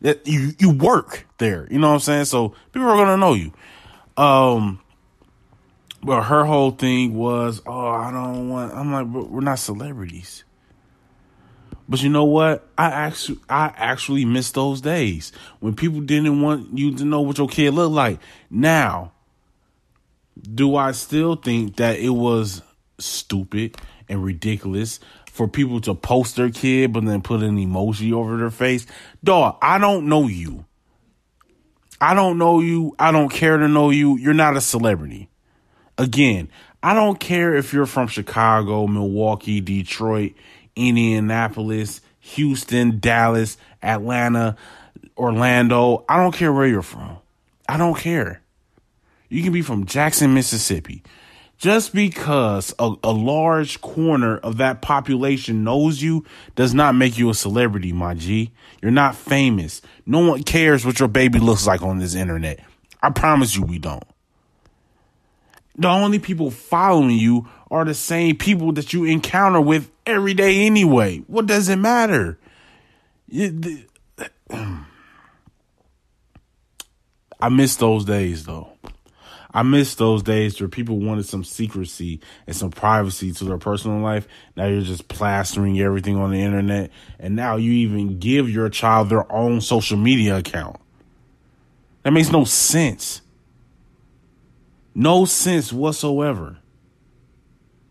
that 0.00 0.26
you 0.26 0.52
you 0.58 0.70
work 0.70 1.26
there. 1.38 1.68
You 1.70 1.78
know 1.78 1.88
what 1.88 1.94
I'm 1.94 2.00
saying? 2.00 2.24
So 2.26 2.54
people 2.72 2.88
are 2.88 2.96
gonna 2.96 3.16
know 3.16 3.34
you. 3.34 3.52
Um 4.16 4.80
but 6.02 6.24
her 6.24 6.44
whole 6.44 6.70
thing 6.70 7.14
was, 7.14 7.62
oh, 7.66 7.88
I 7.88 8.10
don't 8.10 8.48
want 8.48 8.74
I'm 8.74 8.92
like, 8.92 9.06
we're 9.06 9.40
not 9.40 9.58
celebrities. 9.58 10.44
But 11.88 12.02
you 12.02 12.08
know 12.08 12.24
what? 12.24 12.66
I 12.78 12.86
actually 12.86 13.40
I 13.48 13.72
actually 13.76 14.24
miss 14.24 14.52
those 14.52 14.80
days 14.80 15.32
when 15.60 15.74
people 15.74 16.00
didn't 16.00 16.40
want 16.40 16.78
you 16.78 16.94
to 16.96 17.04
know 17.04 17.20
what 17.20 17.38
your 17.38 17.48
kid 17.48 17.74
looked 17.74 17.94
like. 17.94 18.20
Now, 18.50 19.12
do 20.40 20.76
I 20.76 20.92
still 20.92 21.36
think 21.36 21.76
that 21.76 21.98
it 21.98 22.10
was 22.10 22.62
stupid 22.98 23.76
and 24.08 24.22
ridiculous 24.22 25.00
for 25.30 25.48
people 25.48 25.80
to 25.82 25.94
post 25.94 26.36
their 26.36 26.50
kid 26.50 26.92
but 26.92 27.04
then 27.04 27.22
put 27.22 27.42
an 27.42 27.56
emoji 27.56 28.12
over 28.12 28.36
their 28.36 28.50
face? 28.50 28.86
Dog, 29.22 29.56
I 29.62 29.78
don't 29.78 30.08
know 30.08 30.28
you. 30.28 30.64
I 32.00 32.14
don't 32.14 32.38
know 32.38 32.60
you. 32.60 32.94
I 32.98 33.12
don't 33.12 33.30
care 33.30 33.56
to 33.56 33.68
know 33.68 33.90
you. 33.90 34.18
You're 34.18 34.34
not 34.34 34.56
a 34.56 34.60
celebrity. 34.60 35.30
Again, 35.96 36.48
I 36.82 36.92
don't 36.92 37.18
care 37.18 37.54
if 37.54 37.72
you're 37.72 37.86
from 37.86 38.08
Chicago, 38.08 38.86
Milwaukee, 38.86 39.60
Detroit, 39.60 40.34
Indianapolis, 40.76 42.00
Houston, 42.20 42.98
Dallas, 42.98 43.56
Atlanta, 43.82 44.56
Orlando. 45.16 46.04
I 46.08 46.16
don't 46.16 46.34
care 46.34 46.52
where 46.52 46.66
you're 46.66 46.82
from. 46.82 47.18
I 47.68 47.76
don't 47.76 47.96
care. 47.96 48.42
You 49.28 49.42
can 49.42 49.52
be 49.52 49.62
from 49.62 49.86
Jackson, 49.86 50.34
Mississippi. 50.34 51.02
Just 51.56 51.94
because 51.94 52.74
a, 52.78 52.94
a, 53.04 53.12
large 53.12 53.80
corner 53.80 54.38
of 54.38 54.56
that 54.56 54.82
population 54.82 55.62
knows 55.64 56.02
you 56.02 56.24
does 56.56 56.74
not 56.74 56.94
make 56.94 57.16
you 57.16 57.30
a 57.30 57.34
celebrity, 57.34 57.92
my 57.92 58.14
G. 58.14 58.50
You're 58.82 58.90
not 58.90 59.14
famous. 59.14 59.80
No 60.04 60.28
one 60.28 60.42
cares 60.42 60.84
what 60.84 60.98
your 60.98 61.08
baby 61.08 61.38
looks 61.38 61.66
like 61.66 61.80
on 61.80 61.98
this 61.98 62.14
internet. 62.14 62.60
I 63.02 63.10
promise 63.10 63.56
you 63.56 63.62
we 63.62 63.78
don't. 63.78 64.04
The 65.76 65.88
only 65.88 66.18
people 66.18 66.50
following 66.50 67.16
you 67.16 67.48
are 67.70 67.84
the 67.84 67.94
same 67.94 68.36
people 68.36 68.72
that 68.72 68.92
you 68.92 69.04
encounter 69.04 69.60
with 69.60 69.90
every 70.06 70.34
day 70.34 70.66
anyway. 70.66 71.18
What 71.26 71.46
does 71.46 71.68
it 71.68 71.76
matter? 71.76 72.38
I 77.40 77.48
miss 77.50 77.76
those 77.76 78.04
days 78.04 78.44
though. 78.44 78.73
I 79.54 79.62
miss 79.62 79.94
those 79.94 80.24
days 80.24 80.60
where 80.60 80.68
people 80.68 80.98
wanted 80.98 81.26
some 81.26 81.44
secrecy 81.44 82.20
and 82.48 82.56
some 82.56 82.70
privacy 82.70 83.30
to 83.32 83.44
their 83.44 83.56
personal 83.56 84.00
life. 84.00 84.26
Now 84.56 84.66
you're 84.66 84.82
just 84.82 85.06
plastering 85.06 85.80
everything 85.80 86.16
on 86.16 86.32
the 86.32 86.42
internet. 86.42 86.90
And 87.20 87.36
now 87.36 87.54
you 87.54 87.70
even 87.70 88.18
give 88.18 88.50
your 88.50 88.68
child 88.68 89.08
their 89.10 89.30
own 89.32 89.60
social 89.60 89.96
media 89.96 90.38
account. 90.38 90.76
That 92.02 92.12
makes 92.12 92.32
no 92.32 92.44
sense. 92.44 93.22
No 94.92 95.24
sense 95.24 95.72
whatsoever. 95.72 96.58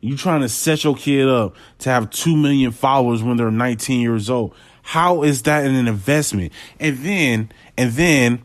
You're 0.02 0.18
trying 0.18 0.42
to 0.42 0.50
set 0.50 0.84
your 0.84 0.98
kid 0.98 1.30
up 1.30 1.56
to 1.80 1.90
have 1.90 2.10
2 2.10 2.36
million 2.36 2.72
followers 2.72 3.24
when 3.24 3.38
they're 3.38 3.50
19 3.50 4.02
years 4.02 4.30
old. 4.30 4.54
How 4.82 5.24
is 5.24 5.44
that 5.44 5.66
an 5.66 5.88
investment? 5.88 6.52
And 6.78 6.98
then, 6.98 7.52
and 7.78 7.94
then, 7.94 8.44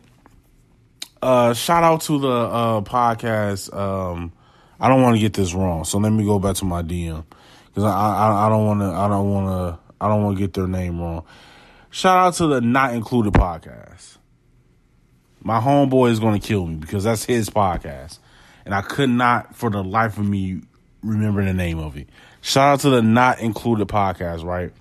uh, 1.21 1.53
shout 1.53 1.83
out 1.83 2.01
to 2.01 2.19
the, 2.19 2.29
uh, 2.29 2.81
podcast. 2.81 3.75
Um, 3.75 4.31
I 4.79 4.87
don't 4.87 5.01
want 5.01 5.15
to 5.15 5.19
get 5.19 5.33
this 5.33 5.53
wrong. 5.53 5.83
So 5.83 5.97
let 5.97 6.11
me 6.11 6.23
go 6.23 6.39
back 6.39 6.55
to 6.57 6.65
my 6.65 6.81
DM 6.81 7.25
because 7.67 7.83
I, 7.83 7.91
I, 7.91 8.45
I 8.45 8.49
don't 8.49 8.65
want 8.65 8.79
to, 8.81 8.85
I 8.85 9.07
don't 9.07 9.29
want 9.29 9.47
to, 9.47 9.79
I 10.01 10.07
don't 10.07 10.23
want 10.23 10.37
to 10.37 10.41
get 10.41 10.53
their 10.53 10.67
name 10.67 10.99
wrong. 10.99 11.25
Shout 11.89 12.17
out 12.17 12.33
to 12.35 12.47
the 12.47 12.61
Not 12.61 12.93
Included 12.93 13.33
podcast. 13.33 14.17
My 15.41 15.59
homeboy 15.59 16.11
is 16.11 16.19
going 16.19 16.39
to 16.39 16.47
kill 16.47 16.65
me 16.65 16.75
because 16.75 17.03
that's 17.03 17.25
his 17.25 17.49
podcast. 17.49 18.19
And 18.65 18.73
I 18.73 18.81
could 18.81 19.09
not, 19.09 19.55
for 19.55 19.69
the 19.69 19.83
life 19.83 20.17
of 20.17 20.27
me, 20.27 20.61
remember 21.01 21.43
the 21.43 21.53
name 21.53 21.79
of 21.79 21.97
it. 21.97 22.07
Shout 22.41 22.73
out 22.73 22.79
to 22.81 22.89
the 22.89 23.01
Not 23.01 23.39
Included 23.39 23.87
podcast, 23.87 24.43
right? 24.43 24.71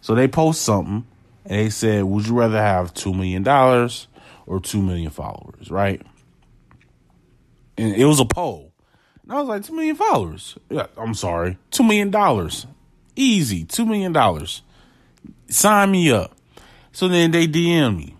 So 0.00 0.14
they 0.14 0.28
post 0.28 0.62
something 0.62 1.06
and 1.44 1.58
they 1.58 1.70
said, 1.70 2.04
Would 2.04 2.26
you 2.26 2.34
rather 2.34 2.60
have 2.60 2.94
$2 2.94 3.14
million 3.14 3.42
or 4.50 4.58
2 4.58 4.82
million 4.82 5.10
followers, 5.10 5.70
right? 5.70 6.02
And 7.78 7.94
it 7.94 8.04
was 8.04 8.18
a 8.18 8.24
poll. 8.24 8.72
And 9.22 9.32
I 9.32 9.38
was 9.38 9.48
like, 9.48 9.64
2 9.64 9.72
million 9.72 9.94
followers. 9.94 10.58
Yeah, 10.68 10.88
I'm 10.96 11.14
sorry. 11.14 11.56
$2 11.70 11.86
million. 11.86 12.50
Easy. 13.14 13.64
$2 13.64 13.86
million. 13.86 14.46
Sign 15.48 15.90
me 15.92 16.10
up. 16.10 16.36
So 16.90 17.06
then 17.06 17.30
they 17.30 17.46
DM 17.46 17.96
me. 17.96 18.16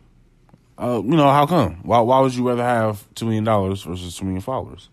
Uh, 0.79 1.03
you 1.05 1.16
know, 1.16 1.29
how 1.29 1.47
come? 1.47 1.81
Why, 1.83 1.99
why 1.99 2.21
would 2.21 2.33
you 2.33 2.49
rather 2.49 2.62
have 2.62 3.12
$2 3.16 3.25
million 3.25 3.45
versus 3.45 4.16
2 4.16 4.25
million 4.25 4.40
followers? 4.40 4.88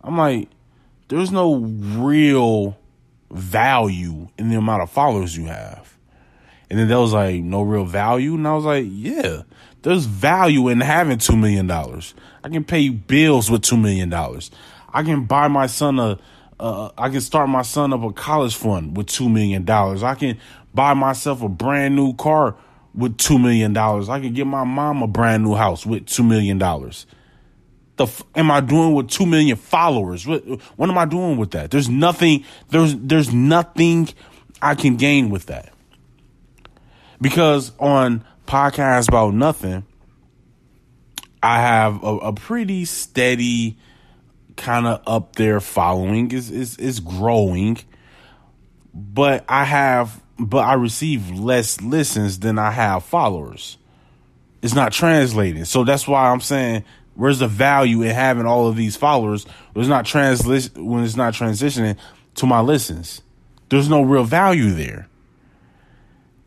I'm 0.00 0.16
like, 0.16 0.48
there's 1.08 1.30
no 1.30 1.56
real 1.56 2.78
value 3.30 4.28
in 4.38 4.48
the 4.48 4.56
amount 4.56 4.82
of 4.82 4.90
followers 4.90 5.36
you 5.36 5.44
have. 5.44 5.98
And 6.70 6.78
then 6.78 6.88
there 6.88 6.98
was 6.98 7.12
like, 7.12 7.42
no 7.42 7.60
real 7.60 7.84
value. 7.84 8.36
And 8.36 8.48
I 8.48 8.54
was 8.54 8.64
like, 8.64 8.86
yeah, 8.88 9.42
there's 9.82 10.04
value 10.04 10.68
in 10.68 10.80
having 10.80 11.18
$2 11.18 11.38
million. 11.38 11.70
I 11.70 12.48
can 12.48 12.64
pay 12.64 12.88
bills 12.88 13.50
with 13.50 13.62
$2 13.62 13.80
million. 13.80 14.12
I 14.92 15.02
can 15.02 15.24
buy 15.24 15.48
my 15.48 15.66
son 15.66 15.98
a, 15.98 16.18
uh, 16.60 16.90
I 16.96 17.08
can 17.08 17.20
start 17.20 17.48
my 17.48 17.62
son 17.62 17.92
up 17.92 18.02
a 18.02 18.12
college 18.12 18.54
fund 18.54 18.96
with 18.96 19.08
$2 19.08 19.30
million. 19.32 19.68
I 19.68 20.14
can 20.14 20.38
buy 20.72 20.94
myself 20.94 21.42
a 21.42 21.48
brand 21.48 21.96
new 21.96 22.14
car 22.14 22.56
with 22.94 23.16
$2 23.18 23.40
million. 23.40 23.76
I 23.76 24.20
can 24.20 24.32
get 24.32 24.46
my 24.46 24.64
mom 24.64 25.02
a 25.02 25.06
brand 25.06 25.44
new 25.44 25.54
house 25.54 25.84
with 25.84 26.06
$2 26.06 26.26
million 26.26 26.60
the 27.96 28.04
f- 28.04 28.22
am 28.34 28.50
I 28.50 28.60
doing 28.60 28.94
with 28.94 29.08
two 29.08 29.26
million 29.26 29.56
followers? 29.56 30.26
What 30.26 30.42
what 30.76 30.88
am 30.88 30.98
I 30.98 31.04
doing 31.04 31.36
with 31.36 31.52
that? 31.52 31.70
There's 31.70 31.88
nothing. 31.88 32.44
There's 32.70 32.96
there's 32.96 33.32
nothing 33.32 34.08
I 34.60 34.74
can 34.74 34.96
gain 34.96 35.30
with 35.30 35.46
that 35.46 35.72
because 37.20 37.72
on 37.78 38.24
podcast 38.52 39.08
about 39.08 39.34
nothing, 39.34 39.84
I 41.42 41.60
have 41.60 42.02
a, 42.04 42.16
a 42.18 42.32
pretty 42.32 42.84
steady 42.84 43.78
kind 44.56 44.86
of 44.86 45.02
up 45.06 45.36
there 45.36 45.60
following. 45.60 46.30
is 46.32 46.50
is 46.50 46.76
is 46.76 47.00
growing, 47.00 47.78
but 48.92 49.44
I 49.48 49.64
have 49.64 50.22
but 50.38 50.64
I 50.64 50.74
receive 50.74 51.30
less 51.30 51.80
listens 51.80 52.40
than 52.40 52.58
I 52.58 52.70
have 52.70 53.04
followers. 53.04 53.78
It's 54.60 54.74
not 54.74 54.92
translating, 54.92 55.64
so 55.64 55.82
that's 55.84 56.06
why 56.06 56.30
I'm 56.30 56.40
saying 56.40 56.84
Where's 57.14 57.40
the 57.40 57.48
value 57.48 58.02
in 58.02 58.10
having 58.10 58.46
all 58.46 58.68
of 58.68 58.76
these 58.76 58.96
followers 58.96 59.44
when 59.72 59.82
it's 59.82 59.90
not 59.90 60.06
transli- 60.06 60.76
when 60.78 61.04
it's 61.04 61.16
not 61.16 61.34
transitioning 61.34 61.98
to 62.36 62.46
my 62.46 62.60
listens? 62.60 63.20
There's 63.68 63.88
no 63.88 64.02
real 64.02 64.24
value 64.24 64.70
there. 64.70 65.08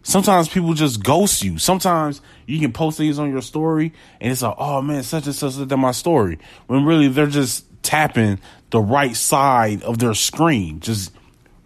Sometimes 0.08 0.48
people 0.48 0.76
just 0.76 1.04
ghost 1.04 1.44
you. 1.44 1.58
Sometimes 1.58 2.22
you 2.46 2.60
can 2.60 2.72
post 2.72 3.00
things 3.00 3.18
on 3.18 3.32
your 3.32 3.42
story 3.42 3.92
and 4.22 4.32
it's 4.32 4.44
like, 4.44 4.54
oh 4.60 4.80
man, 4.80 5.02
such 5.02 5.26
and 5.26 5.34
such 5.34 5.58
at 5.58 5.80
my 5.80 5.94
story. 5.94 6.38
When 6.68 6.86
really 6.86 7.08
they're 7.08 7.26
just 7.26 7.66
tapping 7.82 8.40
the 8.70 8.80
right 8.80 9.16
side 9.16 9.82
of 9.82 9.98
their 9.98 10.14
screen, 10.14 10.80
just 10.80 11.12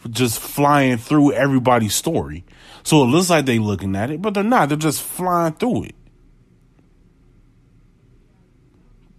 just 0.09 0.39
flying 0.39 0.95
through 0.95 1.33
everybody's 1.33 1.93
story. 1.93 2.45
So 2.83 3.03
it 3.03 3.07
looks 3.07 3.29
like 3.29 3.45
they're 3.45 3.59
looking 3.59 3.93
at 3.97 4.09
it, 4.09 4.21
but 4.21 4.33
they're 4.33 4.41
not. 4.41 4.69
They're 4.69 4.77
just 4.77 5.01
flying 5.03 5.51
through 5.55 5.83
it. 5.83 5.95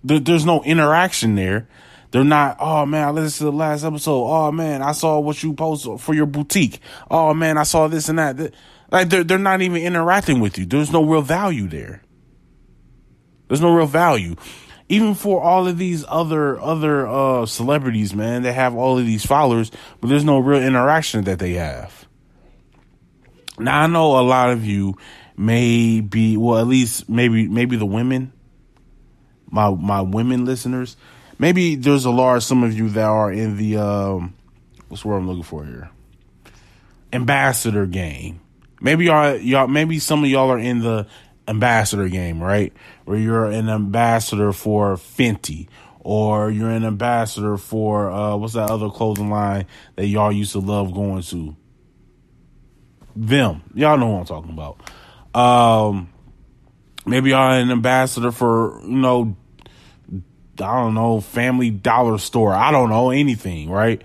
There, 0.02 0.18
there's 0.18 0.46
no 0.46 0.62
interaction 0.62 1.34
there. 1.34 1.68
They're 2.10 2.24
not, 2.24 2.56
oh 2.58 2.86
man, 2.86 3.08
I 3.08 3.10
listened 3.10 3.36
to 3.36 3.44
the 3.44 3.52
last 3.52 3.84
episode. 3.84 4.24
Oh 4.24 4.50
man, 4.50 4.80
I 4.80 4.92
saw 4.92 5.20
what 5.20 5.42
you 5.42 5.52
posted 5.52 6.00
for 6.00 6.14
your 6.14 6.24
boutique. 6.24 6.80
Oh 7.10 7.34
man, 7.34 7.58
I 7.58 7.64
saw 7.64 7.86
this 7.86 8.08
and 8.08 8.18
that. 8.18 8.54
Like 8.90 9.08
they're 9.08 9.24
they're 9.24 9.38
not 9.38 9.62
even 9.62 9.82
interacting 9.82 10.40
with 10.40 10.58
you. 10.58 10.66
There's 10.66 10.92
no 10.92 11.04
real 11.04 11.22
value 11.22 11.68
there. 11.68 12.02
There's 13.48 13.60
no 13.60 13.74
real 13.74 13.86
value. 13.86 14.36
Even 14.88 15.14
for 15.14 15.40
all 15.40 15.68
of 15.68 15.78
these 15.78 16.04
other 16.08 16.58
other 16.60 17.06
uh 17.06 17.46
celebrities, 17.46 18.14
man, 18.14 18.42
they 18.42 18.52
have 18.52 18.74
all 18.74 18.98
of 18.98 19.06
these 19.06 19.24
followers, 19.24 19.70
but 20.00 20.08
there's 20.08 20.24
no 20.24 20.38
real 20.38 20.62
interaction 20.62 21.24
that 21.24 21.38
they 21.38 21.52
have. 21.54 22.06
Now 23.58 23.82
I 23.82 23.86
know 23.86 24.18
a 24.18 24.22
lot 24.22 24.50
of 24.50 24.64
you 24.64 24.96
may 25.36 26.00
be 26.00 26.36
well, 26.36 26.58
at 26.58 26.66
least 26.66 27.08
maybe 27.08 27.46
maybe 27.48 27.76
the 27.76 27.86
women 27.86 28.32
my 29.50 29.70
my 29.70 30.00
women 30.00 30.44
listeners. 30.44 30.96
Maybe 31.38 31.74
there's 31.74 32.04
a 32.04 32.10
large 32.10 32.42
some 32.42 32.62
of 32.62 32.76
you 32.76 32.88
that 32.90 33.04
are 33.04 33.32
in 33.32 33.56
the 33.56 33.76
um, 33.78 34.34
what's 34.88 35.02
the 35.02 35.08
word 35.08 35.18
I'm 35.18 35.28
looking 35.28 35.42
for 35.42 35.64
here? 35.64 35.90
Ambassador 37.12 37.86
game. 37.86 38.40
Maybe 38.80 39.06
y'all 39.06 39.36
y'all 39.36 39.68
maybe 39.68 39.98
some 39.98 40.24
of 40.24 40.30
y'all 40.30 40.50
are 40.50 40.58
in 40.58 40.80
the 40.80 41.06
ambassador 41.46 42.08
game, 42.08 42.42
right? 42.42 42.72
Where 43.04 43.18
you're 43.18 43.46
an 43.46 43.68
ambassador 43.68 44.52
for 44.52 44.96
Fenty 44.96 45.68
or 46.00 46.50
you're 46.50 46.70
an 46.70 46.84
ambassador 46.84 47.56
for 47.56 48.10
uh, 48.10 48.36
what's 48.36 48.54
that 48.54 48.70
other 48.70 48.88
clothing 48.88 49.30
line 49.30 49.66
that 49.96 50.06
y'all 50.06 50.32
used 50.32 50.52
to 50.52 50.60
love 50.60 50.94
going 50.94 51.22
to? 51.22 51.56
Them. 53.16 53.62
Y'all 53.74 53.98
know 53.98 54.08
what 54.08 54.20
I'm 54.20 54.26
talking 54.26 54.52
about. 54.52 54.80
Um, 55.34 56.12
maybe 57.04 57.30
y'all 57.30 57.52
an 57.52 57.70
ambassador 57.70 58.30
for, 58.30 58.80
you 58.82 58.96
know, 58.96 59.36
I 60.58 60.82
don't 60.82 60.94
know, 60.94 61.20
family 61.20 61.70
dollar 61.70 62.18
store. 62.18 62.54
I 62.54 62.70
don't 62.70 62.88
know 62.88 63.10
anything, 63.10 63.68
right? 63.68 64.00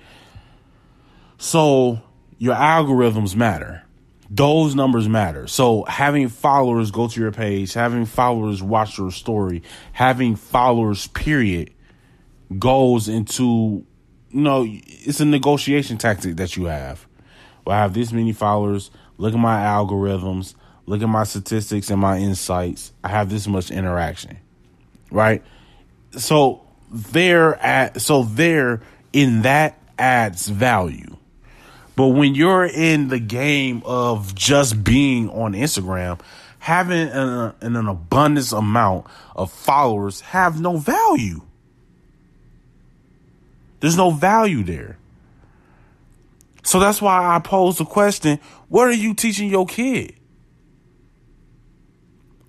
So 1.38 2.02
your 2.40 2.56
algorithms 2.56 3.36
matter. 3.36 3.85
Those 4.30 4.76
numbers 4.76 5.08
matter. 5.08 5.48
So 5.48 5.84
having 5.84 6.30
followers 6.30 6.92
go 6.92 7.08
to 7.08 7.20
your 7.20 7.32
page, 7.32 7.74
having 7.74 8.06
followers 8.06 8.64
watch 8.64 8.98
your 8.98 9.12
story, 9.12 9.64
having 9.92 10.36
followers 10.36 11.08
period 11.08 11.72
goes 12.58 13.08
into 13.08 13.86
you 14.36 14.42
know, 14.42 14.66
it's 14.68 15.22
a 15.22 15.26
negotiation 15.26 15.98
tactic 15.98 16.36
that 16.36 16.58
you 16.58 16.66
have. 16.66 17.08
Well, 17.66 17.78
I 17.78 17.82
have 17.82 17.94
this 17.94 18.12
many 18.12 18.34
followers, 18.34 18.92
look 19.18 19.34
at 19.34 19.40
my 19.40 19.62
algorithms, 19.62 20.56
look 20.86 21.02
at 21.02 21.08
my 21.08 21.24
statistics 21.24 21.90
and 21.90 22.02
my 22.02 22.18
insights. 22.18 22.92
I 23.02 23.08
have 23.08 23.30
this 23.30 23.48
much 23.48 23.72
interaction. 23.72 24.38
Right? 25.10 25.42
So 26.12 26.62
there 26.92 27.56
at 27.56 28.02
so 28.02 28.24
there 28.24 28.82
in 29.14 29.44
that 29.44 29.80
adds 29.98 30.50
value. 30.50 31.15
But 31.96 32.08
when 32.08 32.36
you're 32.36 32.66
in 32.66 33.08
the 33.08 33.20
game 33.20 33.82
of 33.86 34.36
just 34.36 34.84
being 34.84 35.30
on 35.30 35.54
Instagram, 35.54 36.20
having 36.66 37.10
an, 37.10 37.54
an 37.62 37.76
abundance 37.88 38.52
amount 38.52 39.06
of 39.36 39.52
followers 39.52 40.22
have 40.22 40.60
no 40.60 40.78
value. 40.78 41.42
There's 43.82 43.96
no 43.96 44.10
value 44.10 44.64
there. 44.64 44.98
So 46.64 46.80
that's 46.80 47.00
why 47.00 47.36
I 47.36 47.38
pose 47.38 47.78
the 47.78 47.86
question 47.86 48.40
what 48.68 48.88
are 48.88 48.94
you 48.94 49.14
teaching 49.14 49.48
your 49.48 49.68
kid? 49.68 50.16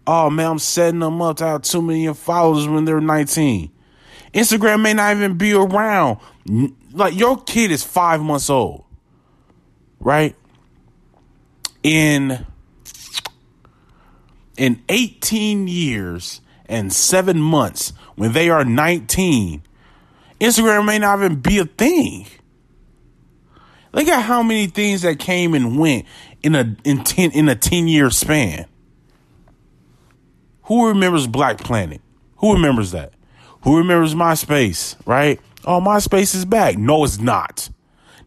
Oh 0.06 0.30
man, 0.30 0.52
I'm 0.52 0.58
setting 0.60 1.00
them 1.00 1.20
up 1.20 1.36
to 1.36 1.44
have 1.44 1.62
2 1.62 1.82
million 1.82 2.14
followers 2.14 2.66
when 2.66 2.86
they're 2.86 3.02
19. 3.02 3.70
Instagram 4.32 4.80
may 4.80 4.94
not 4.94 5.14
even 5.14 5.36
be 5.36 5.52
around. 5.52 6.20
Like 6.92 7.14
your 7.14 7.36
kid 7.42 7.70
is 7.70 7.82
five 7.82 8.22
months 8.22 8.48
old, 8.48 8.85
right? 10.00 10.34
In 11.82 12.46
in 14.56 14.82
18 14.88 15.68
years 15.68 16.40
and 16.66 16.92
seven 16.92 17.40
months, 17.40 17.92
when 18.16 18.32
they 18.32 18.48
are 18.48 18.64
19, 18.64 19.62
Instagram 20.40 20.86
may 20.86 20.98
not 20.98 21.18
even 21.18 21.40
be 21.40 21.58
a 21.58 21.66
thing. 21.66 22.26
Look 23.92 24.08
at 24.08 24.22
how 24.22 24.42
many 24.42 24.66
things 24.66 25.02
that 25.02 25.18
came 25.18 25.54
and 25.54 25.78
went 25.78 26.04
in 26.42 26.54
a 26.54 26.76
in 26.84 27.02
ten 27.02 27.30
in 27.30 27.48
a 27.48 27.56
ten 27.56 27.88
year 27.88 28.10
span. 28.10 28.66
Who 30.64 30.88
remembers 30.88 31.26
Black 31.26 31.58
Planet? 31.58 32.02
Who 32.38 32.52
remembers 32.52 32.90
that? 32.90 33.14
Who 33.62 33.78
remembers 33.78 34.14
MySpace? 34.14 34.96
Right? 35.06 35.40
Oh, 35.64 35.80
MySpace 35.80 36.34
is 36.34 36.44
back. 36.44 36.76
No, 36.76 37.04
it's 37.04 37.18
not. 37.18 37.70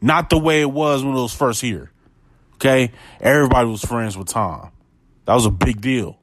Not 0.02 0.30
the 0.30 0.38
way 0.38 0.62
it 0.62 0.72
was 0.72 1.04
when 1.04 1.16
it 1.16 1.22
was 1.22 1.34
first 1.34 1.62
here. 1.62 1.92
Okay, 2.56 2.92
everybody 3.20 3.68
was 3.68 3.84
friends 3.84 4.18
with 4.18 4.28
Tom. 4.28 4.72
That 5.26 5.34
was 5.34 5.46
a 5.46 5.52
big 5.52 5.82
deal. 5.82 6.20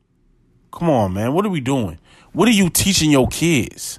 Come 0.72 0.90
on, 0.90 1.14
man. 1.14 1.32
What 1.32 1.46
are 1.46 1.50
we 1.50 1.60
doing? 1.60 1.98
What 2.32 2.48
are 2.48 2.52
you 2.52 2.68
teaching 2.68 3.10
your 3.10 3.28
kids? 3.28 3.98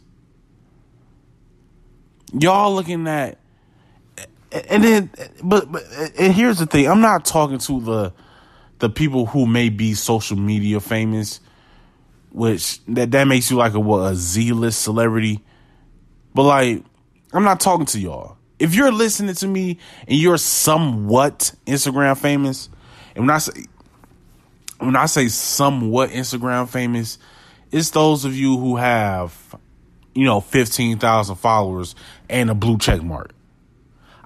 Y'all 2.33 2.75
looking 2.75 3.07
at 3.07 3.39
and 4.51 4.83
then 4.83 5.09
but, 5.43 5.71
but 5.71 5.83
and 6.17 6.33
here's 6.33 6.59
the 6.59 6.65
thing 6.65 6.87
i'm 6.87 7.01
not 7.01 7.25
talking 7.25 7.57
to 7.57 7.81
the 7.81 8.13
the 8.79 8.89
people 8.89 9.25
who 9.25 9.45
may 9.45 9.69
be 9.69 9.93
social 9.93 10.37
media 10.37 10.79
famous 10.79 11.39
which 12.31 12.83
that 12.85 13.11
that 13.11 13.25
makes 13.25 13.51
you 13.51 13.57
like 13.57 13.73
a 13.73 13.79
what 13.79 14.11
a 14.11 14.15
z-list 14.15 14.81
celebrity 14.81 15.43
but 16.33 16.43
like 16.43 16.83
i'm 17.33 17.43
not 17.43 17.59
talking 17.59 17.85
to 17.85 17.99
y'all 17.99 18.36
if 18.59 18.75
you're 18.75 18.91
listening 18.91 19.35
to 19.35 19.47
me 19.47 19.77
and 20.07 20.17
you're 20.17 20.37
somewhat 20.37 21.51
instagram 21.65 22.17
famous 22.17 22.69
and 23.15 23.25
when 23.25 23.35
i 23.35 23.37
say 23.37 23.65
when 24.79 24.95
i 24.95 25.05
say 25.05 25.27
somewhat 25.27 26.09
instagram 26.11 26.67
famous 26.67 27.17
it's 27.71 27.91
those 27.91 28.25
of 28.25 28.35
you 28.35 28.57
who 28.57 28.75
have 28.75 29.55
you 30.13 30.25
know 30.25 30.39
15,000 30.39 31.35
followers 31.35 31.95
and 32.29 32.49
a 32.49 32.55
blue 32.55 32.77
check 32.77 33.01
mark 33.01 33.33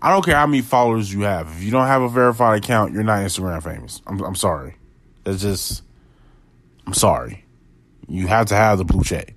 I 0.02 0.10
don't 0.10 0.26
care 0.26 0.36
how 0.36 0.48
many 0.48 0.62
followers 0.62 1.13
you 1.13 1.22
have. 1.22 1.48
If 1.48 1.62
you 1.62 1.70
don't 1.70 1.86
have 1.86 2.02
a 2.02 2.10
verified 2.10 2.63
account, 2.63 2.91
you're 2.91 3.04
not 3.04 3.20
Instagram 3.20 3.62
famous. 3.62 4.02
I'm, 4.08 4.20
I'm 4.22 4.36
sorry. 4.36 4.76
That's 5.24 5.41
just, 5.41 5.84
I'm 6.88 6.96
sorry. 6.96 7.46
You 8.08 8.26
have 8.26 8.48
to 8.48 8.56
have 8.56 8.80
the 8.80 8.84
blue 8.84 9.04
check. 9.04 9.36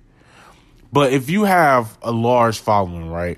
But 0.91 1.13
if 1.13 1.29
you 1.29 1.43
have 1.43 1.97
a 2.01 2.11
large 2.11 2.59
following, 2.59 3.11
right? 3.11 3.37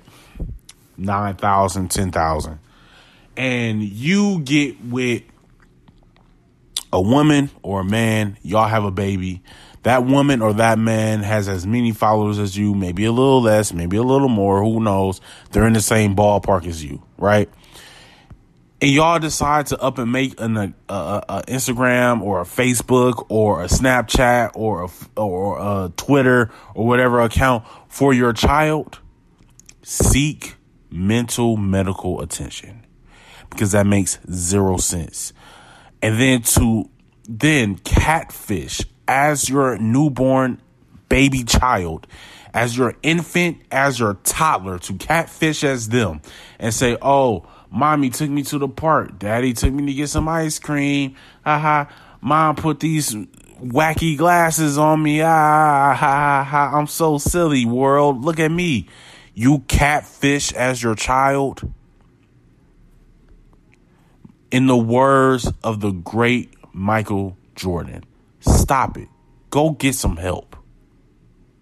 9,000, 0.98 1.90
10,000, 1.90 2.60
and 3.36 3.84
you 3.84 4.42
get 4.42 4.84
with 4.84 5.24
a 6.92 7.02
woman 7.02 7.50
or 7.62 7.82
a 7.82 7.86
man, 7.86 8.38
y'all 8.42 8.68
have 8.68 8.84
a 8.84 8.92
baby, 8.92 9.44
that 9.84 10.04
woman 10.04 10.42
or 10.42 10.54
that 10.54 10.78
man 10.78 11.22
has 11.22 11.48
as 11.48 11.66
many 11.66 11.92
followers 11.92 12.40
as 12.40 12.58
you, 12.58 12.74
maybe 12.74 13.06
a 13.06 13.12
little 13.12 13.42
less, 13.42 13.72
maybe 13.72 13.96
a 13.98 14.04
little 14.04 14.30
more, 14.30 14.62
who 14.62 14.82
knows? 14.82 15.22
They're 15.52 15.68
in 15.68 15.74
the 15.74 15.82
same 15.82 16.16
ballpark 16.16 16.66
as 16.66 16.84
you, 16.84 17.04
right? 17.18 17.50
And 18.82 18.92
y'all 18.92 19.18
decide 19.18 19.68
to 19.68 19.82
up 19.82 19.98
and 19.98 20.12
make 20.12 20.40
an 20.40 20.58
a, 20.58 20.74
a, 20.94 21.44
Instagram 21.48 22.22
or 22.22 22.42
a 22.42 22.44
Facebook 22.44 23.26
or 23.30 23.64
a 23.64 23.68
Snapchat 23.68 24.52
or 24.56 24.84
a, 24.84 25.20
or 25.20 25.58
a 25.58 25.92
Twitter 25.96 26.52
or 26.76 26.86
whatever 26.86 27.22
account 27.22 27.64
for 27.88 28.14
your 28.14 28.34
child. 28.34 29.00
Seek 29.82 30.57
mental 30.90 31.58
medical 31.58 32.22
attention 32.22 32.86
because 33.50 33.72
that 33.72 33.86
makes 33.86 34.20
zero 34.32 34.78
sense. 34.78 35.34
And 36.02 36.20
then 36.20 36.42
to 36.44 36.90
then 37.28 37.78
catfish 37.78 38.82
as 39.08 39.50
your 39.50 39.78
newborn 39.78 40.62
baby 41.10 41.44
child, 41.44 42.08
as 42.54 42.78
your 42.78 42.96
infant, 43.04 43.62
as 43.72 44.00
your 44.00 44.16
toddler, 44.24 44.80
to 44.80 44.94
catfish 44.96 45.64
as 45.64 45.90
them 45.90 46.22
and 46.60 46.74
say, 46.74 46.98
oh, 47.02 47.48
mommy 47.72 48.10
took 48.10 48.30
me 48.30 48.44
to 48.44 48.58
the 48.58 48.68
park. 48.68 49.20
Daddy 49.20 49.54
took 49.54 49.74
me 49.74 49.86
to 49.88 49.94
get 49.94 50.10
some 50.10 50.28
ice 50.28 50.60
cream. 50.60 51.16
Haha. 51.44 51.86
Mom 52.22 52.56
put 52.56 52.80
these 52.80 53.16
wacky 53.62 54.18
glasses 54.18 54.78
on 54.78 55.02
me. 55.02 55.22
Ah, 55.22 55.94
ha, 55.94 55.94
ha, 55.96 56.44
ha. 56.44 56.78
I'm 56.78 56.88
so 56.88 57.18
silly, 57.18 57.66
world. 57.66 58.24
Look 58.24 58.40
at 58.40 58.52
me. 58.52 58.88
You 59.40 59.60
catfish 59.68 60.52
as 60.54 60.82
your 60.82 60.96
child. 60.96 61.72
In 64.50 64.66
the 64.66 64.76
words 64.76 65.54
of 65.64 65.80
the 65.80 65.92
great 65.92 66.56
Michael 66.74 67.38
Jordan, 67.54 68.04
Stop 68.40 68.98
it. 68.98 69.10
Go 69.52 69.70
get 69.70 69.94
some 69.94 70.18
help. 70.18 70.56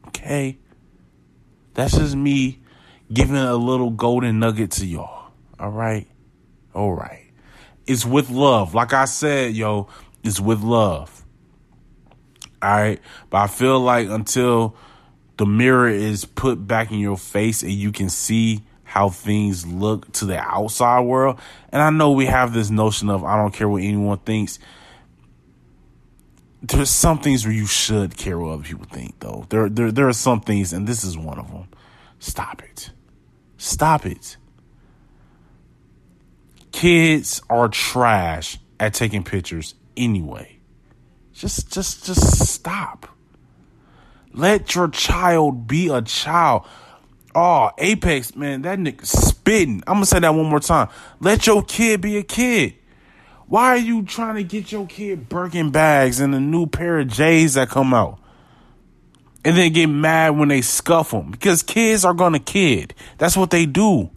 Okay? 0.08 0.58
That's 1.74 1.98
just 1.98 2.16
me 2.16 2.62
giving 3.12 3.36
a 3.36 3.58
little 3.58 3.90
golden 3.90 4.40
nugget 4.40 4.72
to 4.72 4.86
y'all. 4.86 5.32
All 5.60 5.72
right? 5.72 6.08
All 6.74 6.94
right. 6.94 7.30
It's 7.86 8.06
with 8.06 8.30
love. 8.30 8.74
Like 8.74 8.94
I 8.94 9.04
said, 9.04 9.54
yo, 9.54 9.90
it's 10.24 10.40
with 10.40 10.62
love. 10.62 11.26
All 12.62 12.70
right? 12.70 13.02
But 13.30 13.38
I 13.38 13.48
feel 13.48 13.82
like 13.82 14.08
until 14.08 14.78
the 15.38 15.46
mirror 15.46 15.90
is 15.90 16.26
put 16.26 16.68
back 16.68 16.92
in 16.92 17.00
your 17.00 17.18
face 17.18 17.64
and 17.64 17.72
you 17.72 17.92
can 17.92 18.10
see 18.10 18.64
how 18.84 19.10
things 19.10 19.66
look 19.66 20.12
to 20.14 20.26
the 20.26 20.40
outside 20.40 21.02
world. 21.02 21.40
And 21.70 21.82
I 21.82 21.90
know 21.90 22.12
we 22.12 22.28
have 22.28 22.54
this 22.54 22.70
notion 22.70 23.10
of 23.10 23.24
I 23.24 23.36
don't 23.36 23.54
care 23.54 23.68
what 23.68 23.84
anyone 23.84 24.20
thinks 24.20 24.60
there's 26.68 26.90
some 26.90 27.20
things 27.20 27.46
where 27.46 27.54
you 27.54 27.68
should 27.68 28.18
care 28.18 28.40
what 28.40 28.54
other 28.54 28.64
people 28.64 28.86
think, 28.86 29.20
though. 29.20 29.46
There, 29.50 29.70
there, 29.70 29.92
there 29.92 30.08
are 30.08 30.14
some 30.14 30.42
things, 30.42 30.74
and 30.74 30.88
this 30.88 31.04
is 31.04 31.18
one 31.18 31.38
of 31.38 31.52
them. 31.52 31.68
Stop 32.20 32.64
it. 32.64 32.92
Stop 33.58 34.06
it. 34.06 34.38
Kids 36.72 37.42
are 37.50 37.70
trash 37.70 38.58
at 38.80 38.94
taking 38.94 39.24
pictures 39.24 39.76
anyway. 39.96 40.58
Just, 41.34 41.72
just, 41.72 42.06
just 42.06 42.48
stop. 42.48 43.15
Let 44.36 44.76
your 44.76 44.90
child 44.90 45.66
be 45.66 45.88
a 45.88 46.02
child. 46.02 46.68
Oh, 47.34 47.72
Apex, 47.78 48.36
man, 48.36 48.64
that 48.64 48.78
nigga 48.80 49.06
spitting. 49.06 49.82
I'm 49.88 49.96
gonna 49.96 50.06
say 50.06 50.20
that 50.20 50.36
one 50.36 50.48
more 50.48 50.60
time. 50.60 50.90
Let 51.22 51.48
your 51.48 51.64
kid 51.64 52.02
be 52.02 52.18
a 52.18 52.24
kid. 52.24 52.76
Why 53.48 53.68
are 53.70 53.78
you 53.78 54.04
trying 54.04 54.36
to 54.36 54.44
get 54.44 54.74
your 54.74 54.88
kid 54.88 55.30
Birkin 55.30 55.70
bags 55.70 56.20
and 56.20 56.36
a 56.36 56.40
new 56.40 56.66
pair 56.66 57.00
of 57.00 57.08
J's 57.08 57.54
that 57.54 57.70
come 57.70 57.94
out? 57.94 58.20
And 59.46 59.56
then 59.56 59.72
get 59.72 59.88
mad 59.88 60.38
when 60.38 60.50
they 60.50 60.62
scuff 60.62 61.12
them 61.12 61.32
because 61.32 61.64
kids 61.64 62.04
are 62.04 62.14
gonna 62.14 62.40
kid. 62.40 62.94
That's 63.18 63.38
what 63.38 63.52
they 63.52 63.66
do. 63.66 64.10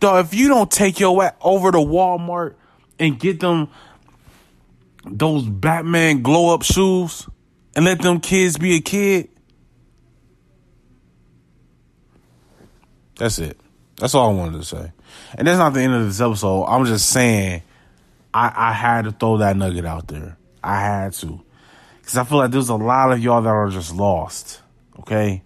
Though, 0.00 0.18
if 0.18 0.32
you 0.32 0.48
don't 0.48 0.70
take 0.70 0.98
your 0.98 1.22
ass 1.22 1.34
over 1.42 1.72
to 1.72 1.78
Walmart 1.78 2.54
and 2.98 3.18
get 3.20 3.40
them 3.40 3.68
those 5.04 5.44
Batman 5.44 6.22
glow 6.22 6.54
up 6.54 6.62
shoes 6.62 7.28
and 7.78 7.84
let 7.84 8.02
them 8.02 8.18
kids 8.18 8.58
be 8.58 8.74
a 8.74 8.80
kid, 8.80 9.28
that's 13.16 13.38
it. 13.38 13.56
That's 13.98 14.16
all 14.16 14.30
I 14.30 14.34
wanted 14.34 14.58
to 14.58 14.64
say. 14.64 14.90
And 15.36 15.46
that's 15.46 15.58
not 15.58 15.74
the 15.74 15.82
end 15.82 15.94
of 15.94 16.04
this 16.04 16.20
episode. 16.20 16.64
I'm 16.64 16.86
just 16.86 17.08
saying 17.08 17.62
I, 18.34 18.52
I 18.52 18.72
had 18.72 19.04
to 19.04 19.12
throw 19.12 19.36
that 19.36 19.56
nugget 19.56 19.84
out 19.84 20.08
there. 20.08 20.36
I 20.60 20.80
had 20.80 21.12
to. 21.12 21.40
Because 22.00 22.16
I 22.16 22.24
feel 22.24 22.38
like 22.38 22.50
there's 22.50 22.68
a 22.68 22.74
lot 22.74 23.12
of 23.12 23.20
y'all 23.20 23.42
that 23.42 23.48
are 23.48 23.68
just 23.68 23.94
lost. 23.94 24.60
Okay? 24.98 25.44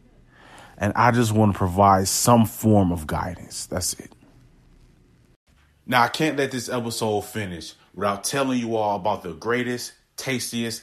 And 0.79 0.95
I 0.97 1.11
just 1.11 1.33
want 1.33 1.53
to 1.53 1.59
provide 1.59 2.09
some 2.09 2.47
form 2.47 2.93
of 2.93 3.07
guidance. 3.07 3.67
That's 3.67 3.93
it. 3.93 4.11
Now, 5.85 6.05
I 6.05 6.09
can't 6.09 6.39
let 6.39 6.51
this 6.51 6.71
episode 6.71 7.27
finish 7.27 7.75
without 7.93 8.25
telling 8.25 8.59
you 8.59 8.77
all 8.77 8.97
about 8.97 9.23
the 9.23 9.35
greatest, 9.35 9.93
tastiest, 10.17 10.83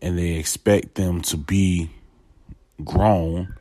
and 0.01 0.17
they 0.17 0.33
expect 0.33 0.95
them 0.95 1.21
to 1.23 1.37
be 1.37 1.89
grown 2.83 3.55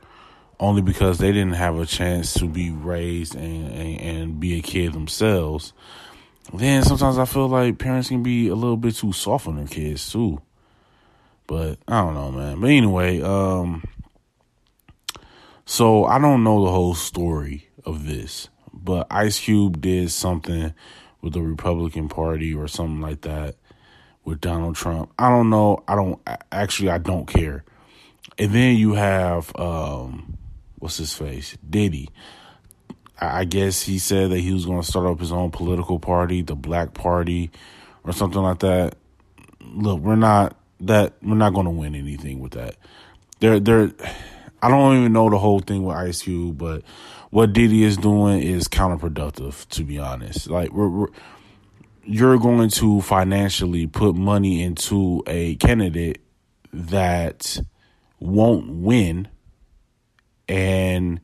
only 0.61 0.83
because 0.83 1.19
they 1.19 1.33
didn't 1.33 1.55
have 1.55 1.79
a 1.79 1.87
chance 1.87 2.35
to 2.35 2.47
be 2.47 2.71
raised 2.71 3.35
and, 3.35 3.71
and, 3.73 4.01
and 4.01 4.41
be 4.41 4.59
a 4.59 4.63
kid 4.63 4.93
themselves. 4.93 5.73
Then 6.53 6.83
sometimes 6.83 7.19
I 7.19 7.25
feel 7.25 7.49
like 7.49 7.79
parents 7.79 8.09
can 8.09 8.23
be 8.23 8.49
a 8.49 8.55
little 8.55 8.77
bit 8.77 8.95
too 8.95 9.13
soft 9.13 9.49
on 9.49 9.57
their 9.57 9.67
kids 9.67 10.11
too. 10.11 10.41
But 11.47 11.79
I 11.89 12.01
don't 12.03 12.15
know, 12.15 12.31
man. 12.31 12.61
But 12.61 12.71
anyway, 12.71 13.21
um, 13.21 13.85
so 15.67 16.05
I 16.05 16.19
don't 16.19 16.45
know 16.45 16.65
the 16.65 16.71
whole 16.71 16.95
story 16.95 17.69
of 17.85 18.07
this, 18.07 18.49
but 18.85 19.07
Ice 19.11 19.41
Cube 19.41 19.81
did 19.81 20.11
something 20.11 20.75
with 21.23 21.33
the 21.33 21.43
Republican 21.43 22.09
Party 22.09 22.55
or 22.55 22.69
something 22.69 23.01
like 23.01 23.23
that 23.23 23.57
with 24.25 24.41
Donald 24.41 24.77
Trump. 24.77 25.13
I 25.19 25.31
don't 25.31 25.51
know. 25.51 25.83
I 25.89 25.95
don't 25.95 26.21
actually. 26.53 26.91
I 26.91 26.99
don't 26.99 27.27
care. 27.27 27.65
And 28.39 28.53
then 28.53 28.77
you 28.77 28.95
have 28.95 29.55
um, 29.57 30.37
what's 30.79 30.99
his 30.99 31.15
face, 31.15 31.57
Diddy. 31.69 32.11
I 33.19 33.45
guess 33.45 33.83
he 33.83 33.99
said 33.99 34.31
that 34.33 34.41
he 34.41 34.53
was 34.53 34.67
going 34.67 34.81
to 34.81 34.87
start 34.87 35.07
up 35.07 35.21
his 35.21 35.33
own 35.33 35.51
political 35.51 35.99
party, 35.99 36.43
the 36.43 36.57
Black 36.57 36.95
Party, 36.95 37.51
or 38.03 38.13
something 38.13 38.43
like 38.43 38.59
that. 38.59 38.97
Look, 39.61 40.01
we're 40.01 40.17
not 40.17 40.57
that 40.81 41.15
we're 41.23 41.37
not 41.37 41.55
going 41.55 41.67
to 41.67 41.71
win 41.71 41.95
anything 41.95 42.41
with 42.41 42.53
that. 42.53 42.77
There, 43.41 43.61
there. 43.61 43.93
I 44.65 44.69
don't 44.69 44.97
even 44.97 45.13
know 45.13 45.29
the 45.29 45.37
whole 45.37 45.61
thing 45.61 45.85
with 45.85 45.95
Ice 45.95 46.23
Cube, 46.23 46.57
but 46.57 46.83
what 47.29 47.53
Diddy 47.53 47.85
is 47.85 47.99
doing 47.99 48.43
is 48.43 48.67
counterproductive. 48.67 49.69
To 49.69 49.85
be 49.85 49.99
honest, 49.99 50.49
like 50.49 50.73
we're, 50.73 50.89
we're 50.89 51.09
you're 52.03 52.39
going 52.39 52.71
to 52.71 53.03
financially 53.03 53.87
put 53.87 54.15
money 54.15 54.63
into 54.63 55.23
a 55.27 55.57
candidate 55.57 56.23
that 56.73 57.61
won't 58.21 58.71
win 58.71 59.29
and 60.49 61.21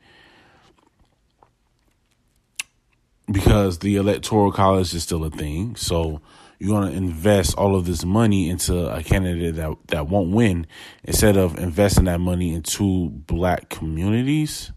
because 3.30 3.78
the 3.78 3.96
electoral 3.96 4.52
college 4.52 4.92
is 4.92 5.02
still 5.02 5.24
a 5.24 5.30
thing, 5.30 5.76
so 5.76 6.20
you're 6.60 6.78
going 6.78 6.92
to 6.92 6.96
invest 6.96 7.56
all 7.56 7.74
of 7.74 7.86
this 7.86 8.04
money 8.04 8.50
into 8.50 8.86
a 8.94 9.02
candidate 9.02 9.56
that 9.56 9.74
that 9.88 10.08
won't 10.08 10.30
win 10.30 10.66
instead 11.02 11.38
of 11.38 11.58
investing 11.58 12.04
that 12.04 12.20
money 12.20 12.52
into 12.52 13.08
black 13.08 13.70
communities 13.70 14.70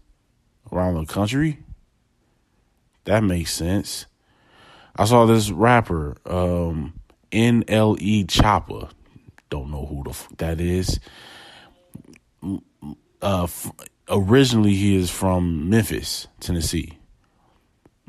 around 0.72 0.94
the 0.94 1.04
country. 1.04 1.58
That 3.04 3.22
makes 3.22 3.52
sense. 3.52 4.06
I 4.96 5.04
saw 5.04 5.26
this 5.26 5.50
rapper, 5.50 6.16
um, 6.24 6.94
NLE 7.30 8.26
Choppa. 8.28 8.90
Don't 9.50 9.70
know 9.70 9.84
who 9.84 10.04
the 10.04 10.10
f- 10.10 10.28
that 10.38 10.60
is. 10.62 10.98
Uh, 13.20 13.46
originally 14.08 14.74
he 14.74 14.96
is 14.96 15.10
from 15.10 15.68
Memphis, 15.68 16.28
Tennessee, 16.40 16.98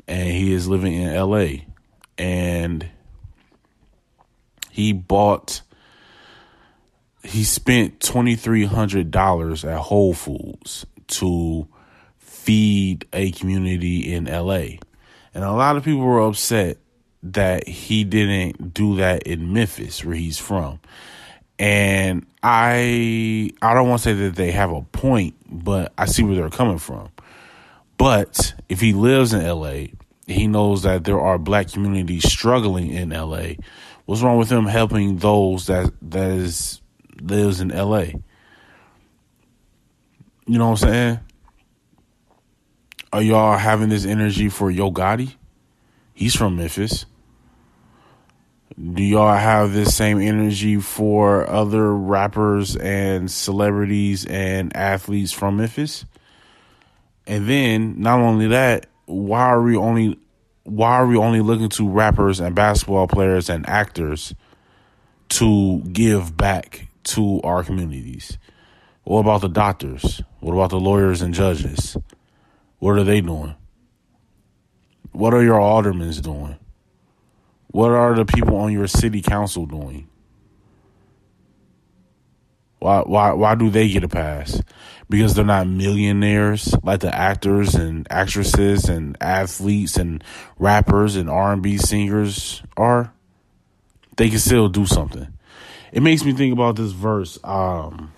and 0.08 0.28
he 0.30 0.54
is 0.54 0.66
living 0.66 0.94
in 0.94 1.08
L.A. 1.10 1.66
and 2.16 2.88
he 4.76 4.92
bought. 4.92 5.62
He 7.22 7.44
spent 7.44 7.98
twenty 8.00 8.36
three 8.36 8.66
hundred 8.66 9.10
dollars 9.10 9.64
at 9.64 9.78
Whole 9.78 10.12
Foods 10.12 10.84
to 11.06 11.66
feed 12.18 13.06
a 13.14 13.30
community 13.30 14.12
in 14.12 14.26
LA. 14.26 14.76
And 15.32 15.44
a 15.44 15.52
lot 15.52 15.78
of 15.78 15.84
people 15.84 16.02
were 16.02 16.20
upset 16.20 16.76
that 17.22 17.66
he 17.66 18.04
didn't 18.04 18.74
do 18.74 18.96
that 18.96 19.22
in 19.22 19.54
Memphis, 19.54 20.04
where 20.04 20.14
he's 20.14 20.36
from. 20.36 20.78
And 21.58 22.26
I 22.42 23.52
I 23.62 23.72
don't 23.72 23.88
want 23.88 24.02
to 24.02 24.04
say 24.10 24.12
that 24.12 24.36
they 24.36 24.50
have 24.50 24.72
a 24.72 24.82
point, 24.82 25.36
but 25.48 25.94
I 25.96 26.04
see 26.04 26.22
where 26.22 26.34
they're 26.34 26.50
coming 26.50 26.76
from. 26.76 27.08
But 27.96 28.52
if 28.68 28.82
he 28.82 28.92
lives 28.92 29.32
in 29.32 29.42
LA, 29.42 29.86
he 30.26 30.46
knows 30.46 30.82
that 30.82 31.04
there 31.04 31.18
are 31.18 31.38
black 31.38 31.72
communities 31.72 32.30
struggling 32.30 32.90
in 32.90 33.08
LA. 33.08 33.54
What's 34.06 34.22
wrong 34.22 34.38
with 34.38 34.50
him 34.50 34.66
helping 34.66 35.18
those 35.18 35.66
that 35.66 35.92
that 36.10 36.30
is 36.30 36.80
lives 37.20 37.60
in 37.60 37.68
LA? 37.68 38.04
You 40.46 40.58
know 40.58 40.70
what 40.70 40.82
I'm 40.82 40.88
saying? 40.88 41.20
Are 43.12 43.22
y'all 43.22 43.56
having 43.56 43.88
this 43.88 44.04
energy 44.04 44.48
for 44.48 44.70
Yo 44.70 44.90
Gotti? 44.90 45.34
He's 46.14 46.34
from 46.34 46.56
Memphis 46.56 47.06
do 48.78 49.02
y'all 49.02 49.34
have 49.34 49.72
this 49.72 49.94
same 49.96 50.20
energy 50.20 50.76
for 50.76 51.48
other 51.48 51.94
rappers 51.94 52.76
and 52.76 53.30
celebrities 53.30 54.26
and 54.26 54.76
athletes 54.76 55.32
from 55.32 55.56
Memphis? 55.56 56.04
And 57.26 57.48
then 57.48 58.00
not 58.00 58.20
only 58.20 58.48
that, 58.48 58.86
why 59.06 59.40
are 59.40 59.62
we 59.62 59.76
only 59.76 60.18
why 60.66 60.96
are 60.96 61.06
we 61.06 61.16
only 61.16 61.40
looking 61.40 61.68
to 61.70 61.88
rappers 61.88 62.40
and 62.40 62.54
basketball 62.54 63.06
players 63.06 63.48
and 63.48 63.68
actors 63.68 64.34
to 65.28 65.78
give 65.92 66.36
back 66.36 66.88
to 67.04 67.40
our 67.42 67.62
communities? 67.62 68.36
What 69.04 69.20
about 69.20 69.42
the 69.42 69.48
doctors? 69.48 70.22
What 70.40 70.54
about 70.54 70.70
the 70.70 70.80
lawyers 70.80 71.22
and 71.22 71.32
judges? 71.32 71.96
What 72.78 72.98
are 72.98 73.04
they 73.04 73.20
doing? 73.20 73.54
What 75.12 75.32
are 75.34 75.42
your 75.42 75.60
aldermen 75.60 76.10
doing? 76.20 76.58
What 77.68 77.92
are 77.92 78.14
the 78.14 78.24
people 78.24 78.56
on 78.56 78.72
your 78.72 78.88
city 78.88 79.22
council 79.22 79.66
doing? 79.66 80.08
Why 82.78 83.00
why 83.00 83.32
why 83.32 83.54
do 83.54 83.70
they 83.70 83.88
get 83.88 84.04
a 84.04 84.08
pass? 84.08 84.60
Because 85.08 85.34
they're 85.34 85.44
not 85.44 85.68
millionaires 85.68 86.74
like 86.82 87.00
the 87.00 87.14
actors 87.14 87.74
and 87.74 88.06
actresses 88.10 88.88
and 88.88 89.16
athletes 89.20 89.96
and 89.96 90.22
rappers 90.58 91.16
and 91.16 91.30
R 91.30 91.52
and 91.52 91.62
B 91.62 91.78
singers 91.78 92.62
are. 92.76 93.12
They 94.16 94.30
can 94.30 94.38
still 94.38 94.68
do 94.68 94.86
something. 94.86 95.28
it 95.92 96.02
makes 96.02 96.24
me 96.24 96.32
think 96.32 96.52
about 96.52 96.76
this 96.76 96.92
verse. 96.92 97.38
Um, 97.44 98.12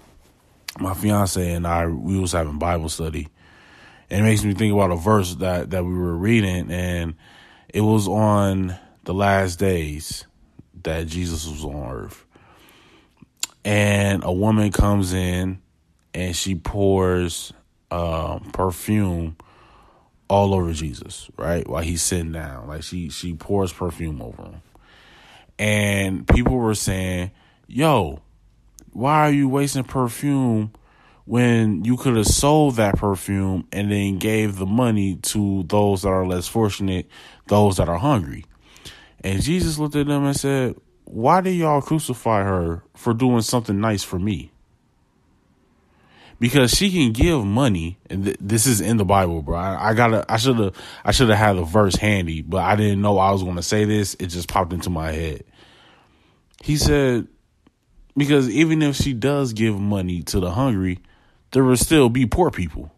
my 0.78 0.94
fiance 0.94 1.52
and 1.52 1.66
I 1.66 1.86
we 1.86 2.18
was 2.18 2.32
having 2.32 2.58
Bible 2.58 2.88
study, 2.88 3.28
and 4.10 4.20
it 4.20 4.24
makes 4.24 4.44
me 4.44 4.54
think 4.54 4.72
about 4.72 4.90
a 4.90 4.96
verse 4.96 5.34
that 5.36 5.70
that 5.70 5.84
we 5.84 5.94
were 5.94 6.16
reading, 6.16 6.70
and 6.70 7.14
it 7.68 7.80
was 7.82 8.08
on 8.08 8.76
the 9.04 9.14
last 9.14 9.58
days 9.58 10.24
that 10.82 11.06
Jesus 11.06 11.46
was 11.46 11.64
on 11.64 11.90
earth, 11.90 12.24
and 13.68 14.24
a 14.24 14.33
woman 14.33 14.72
comes 14.72 15.12
in 15.12 15.61
and 16.14 16.35
she 16.35 16.54
pours 16.54 17.52
uh, 17.90 18.38
perfume 18.54 19.37
all 20.26 20.54
over 20.54 20.72
Jesus, 20.72 21.28
right? 21.37 21.68
While 21.68 21.83
he's 21.83 22.00
sitting 22.00 22.33
down, 22.33 22.66
like 22.66 22.83
she 22.83 23.11
she 23.11 23.35
pours 23.35 23.70
perfume 23.70 24.22
over 24.22 24.42
him, 24.42 24.62
and 25.59 26.26
people 26.26 26.57
were 26.57 26.74
saying, 26.74 27.31
"Yo, 27.66 28.22
why 28.92 29.28
are 29.28 29.33
you 29.33 29.50
wasting 29.50 29.85
perfume 29.85 30.72
when 31.26 31.85
you 31.85 31.98
could 31.98 32.16
have 32.16 32.26
sold 32.26 32.76
that 32.76 32.96
perfume 32.96 33.68
and 33.70 33.92
then 33.92 34.16
gave 34.16 34.57
the 34.57 34.64
money 34.64 35.16
to 35.16 35.64
those 35.64 36.02
that 36.02 36.09
are 36.09 36.26
less 36.26 36.48
fortunate, 36.48 37.07
those 37.48 37.76
that 37.76 37.90
are 37.90 37.98
hungry?" 37.98 38.46
And 39.22 39.42
Jesus 39.42 39.78
looked 39.78 39.96
at 39.96 40.07
them 40.07 40.24
and 40.24 40.37
said, 40.37 40.76
"Why 41.10 41.40
did 41.40 41.54
y'all 41.54 41.82
crucify 41.82 42.42
her 42.44 42.82
for 42.94 43.14
doing 43.14 43.42
something 43.42 43.80
nice 43.80 44.02
for 44.02 44.18
me?" 44.18 44.52
because 46.40 46.70
she 46.70 46.90
can 46.90 47.12
give 47.12 47.44
money, 47.44 47.98
and 48.08 48.24
th- 48.24 48.36
this 48.40 48.66
is 48.66 48.80
in 48.80 48.96
the 48.96 49.04
Bible, 49.04 49.42
bro. 49.42 49.56
I, 49.56 49.90
I 49.90 49.94
gotta, 49.94 50.24
I 50.28 50.36
should 50.36 50.56
have, 50.58 50.76
I 51.04 51.10
should 51.10 51.28
have 51.28 51.38
had 51.38 51.56
the 51.56 51.64
verse 51.64 51.96
handy, 51.96 52.42
but 52.42 52.58
I 52.58 52.76
didn't 52.76 53.02
know 53.02 53.18
I 53.18 53.32
was 53.32 53.42
to 53.42 53.62
say 53.62 53.84
this. 53.84 54.14
It 54.18 54.28
just 54.28 54.48
popped 54.48 54.72
into 54.72 54.90
my 54.90 55.10
head. 55.10 55.44
He 56.62 56.76
said, 56.76 57.26
because 58.16 58.48
even 58.50 58.82
if 58.82 58.96
she 58.96 59.12
does 59.12 59.52
give 59.52 59.78
money 59.78 60.22
to 60.24 60.40
the 60.40 60.50
hungry, 60.50 61.00
there 61.52 61.64
will 61.64 61.76
still 61.76 62.08
be 62.08 62.26
poor 62.26 62.50
people. 62.50 62.92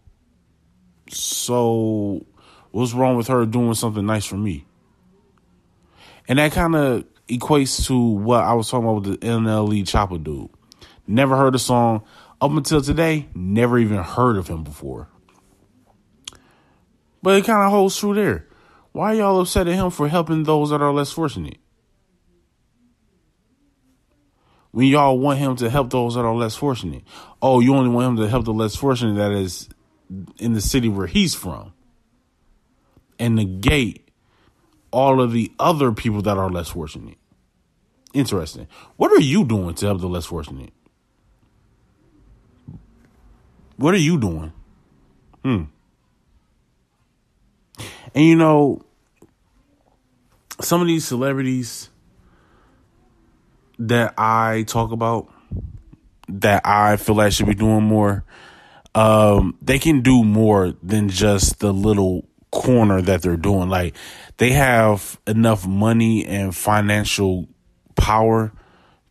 So, 1.08 2.24
what's 2.70 2.92
wrong 2.92 3.16
with 3.16 3.28
her 3.28 3.46
doing 3.46 3.74
something 3.74 4.04
nice 4.04 4.26
for 4.26 4.36
me? 4.36 4.66
And 6.28 6.38
that 6.38 6.52
kind 6.52 6.76
of 6.76 7.04
equates 7.30 7.86
to 7.86 7.98
what 7.98 8.42
I 8.42 8.54
was 8.54 8.68
talking 8.68 8.88
about 8.88 9.02
with 9.02 9.20
the 9.20 9.26
NLE 9.26 9.82
Choppa 9.82 10.22
dude. 10.22 10.50
Never 11.06 11.36
heard 11.36 11.54
the 11.54 11.58
song 11.58 12.02
up 12.40 12.50
until 12.50 12.80
today, 12.80 13.28
never 13.34 13.78
even 13.78 13.98
heard 13.98 14.36
of 14.36 14.48
him 14.48 14.64
before. 14.64 15.08
But 17.22 17.36
it 17.36 17.44
kind 17.44 17.64
of 17.64 17.70
holds 17.70 17.96
true 17.96 18.14
there. 18.14 18.46
Why 18.92 19.12
y'all 19.12 19.40
upset 19.40 19.68
at 19.68 19.74
him 19.74 19.90
for 19.90 20.08
helping 20.08 20.42
those 20.42 20.70
that 20.70 20.82
are 20.82 20.92
less 20.92 21.12
fortunate? 21.12 21.58
When 24.72 24.86
y'all 24.86 25.18
want 25.18 25.38
him 25.38 25.56
to 25.56 25.70
help 25.70 25.90
those 25.90 26.14
that 26.14 26.24
are 26.24 26.34
less 26.34 26.56
fortunate. 26.56 27.02
Oh, 27.42 27.60
you 27.60 27.74
only 27.74 27.90
want 27.90 28.06
him 28.06 28.24
to 28.24 28.28
help 28.28 28.44
the 28.44 28.52
less 28.52 28.76
fortunate 28.76 29.16
that 29.16 29.32
is 29.32 29.68
in 30.38 30.52
the 30.52 30.60
city 30.60 30.88
where 30.88 31.06
he's 31.06 31.34
from. 31.34 31.72
And 33.18 33.34
negate 33.34 34.08
all 34.90 35.20
of 35.20 35.32
the 35.32 35.52
other 35.58 35.92
people 35.92 36.22
that 36.22 36.38
are 36.38 36.48
less 36.48 36.70
fortunate. 36.70 37.18
Interesting. 38.12 38.66
What 38.96 39.12
are 39.12 39.20
you 39.20 39.44
doing 39.44 39.74
to 39.76 39.86
help 39.86 40.00
the 40.00 40.08
less 40.08 40.26
fortunate? 40.26 40.72
What 43.76 43.94
are 43.94 43.98
you 43.98 44.18
doing? 44.18 44.52
Hmm. 45.42 45.64
And 48.14 48.24
you 48.24 48.36
know, 48.36 48.82
some 50.60 50.80
of 50.80 50.86
these 50.86 51.06
celebrities 51.06 51.88
that 53.78 54.14
I 54.18 54.64
talk 54.66 54.92
about 54.92 55.32
that 56.28 56.62
I 56.64 56.96
feel 56.96 57.14
like 57.14 57.32
should 57.32 57.46
be 57.46 57.54
doing 57.54 57.84
more, 57.84 58.24
um, 58.94 59.56
they 59.62 59.78
can 59.78 60.02
do 60.02 60.24
more 60.24 60.74
than 60.82 61.08
just 61.08 61.60
the 61.60 61.72
little 61.72 62.28
corner 62.50 63.00
that 63.00 63.22
they're 63.22 63.36
doing. 63.36 63.68
Like 63.68 63.96
they 64.36 64.50
have 64.50 65.18
enough 65.26 65.66
money 65.66 66.26
and 66.26 66.54
financial 66.54 67.48
power 68.00 68.50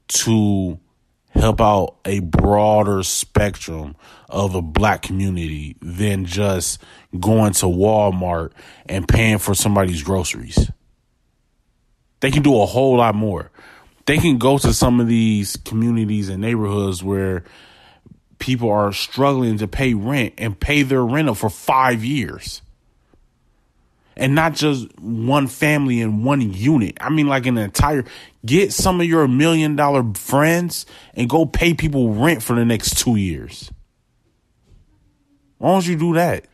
to 0.07 0.79
help 1.29 1.61
out 1.61 1.95
a 2.05 2.19
broader 2.19 3.03
spectrum 3.03 3.95
of 4.27 4.53
the 4.53 4.61
black 4.61 5.03
community 5.03 5.77
than 5.79 6.25
just 6.25 6.81
going 7.19 7.53
to 7.53 7.65
Walmart 7.67 8.51
and 8.87 9.07
paying 9.07 9.37
for 9.37 9.53
somebody's 9.53 10.01
groceries. 10.01 10.71
They 12.19 12.31
can 12.31 12.41
do 12.41 12.59
a 12.59 12.65
whole 12.65 12.97
lot 12.97 13.15
more. 13.15 13.51
They 14.07 14.17
can 14.17 14.39
go 14.39 14.57
to 14.57 14.73
some 14.73 14.99
of 14.99 15.07
these 15.07 15.55
communities 15.55 16.29
and 16.29 16.41
neighborhoods 16.41 17.03
where 17.03 17.43
people 18.39 18.71
are 18.71 18.91
struggling 18.91 19.59
to 19.59 19.67
pay 19.67 19.93
rent 19.93 20.33
and 20.37 20.59
pay 20.59 20.81
their 20.81 21.05
rental 21.05 21.35
for 21.35 21.49
five 21.49 22.03
years. 22.03 22.63
And 24.19 24.35
not 24.35 24.53
just 24.53 24.87
one 24.99 25.47
family 25.47 26.01
in 26.01 26.25
one 26.25 26.41
unit. 26.41 26.97
I 26.99 27.09
mean, 27.09 27.27
like 27.27 27.45
an 27.45 27.57
entire, 27.57 28.03
get 28.45 28.73
some 28.73 28.99
of 28.99 29.07
your 29.07 29.25
million 29.29 29.77
dollar 29.77 30.03
friends 30.13 30.85
and 31.13 31.29
go 31.29 31.45
pay 31.45 31.73
people 31.73 32.13
rent 32.13 32.43
for 32.43 32.53
the 32.53 32.65
next 32.65 32.97
two 32.97 33.15
years. 33.15 33.71
Why 35.57 35.69
don't 35.69 35.87
you 35.87 35.95
do 35.95 36.13
that? 36.15 36.47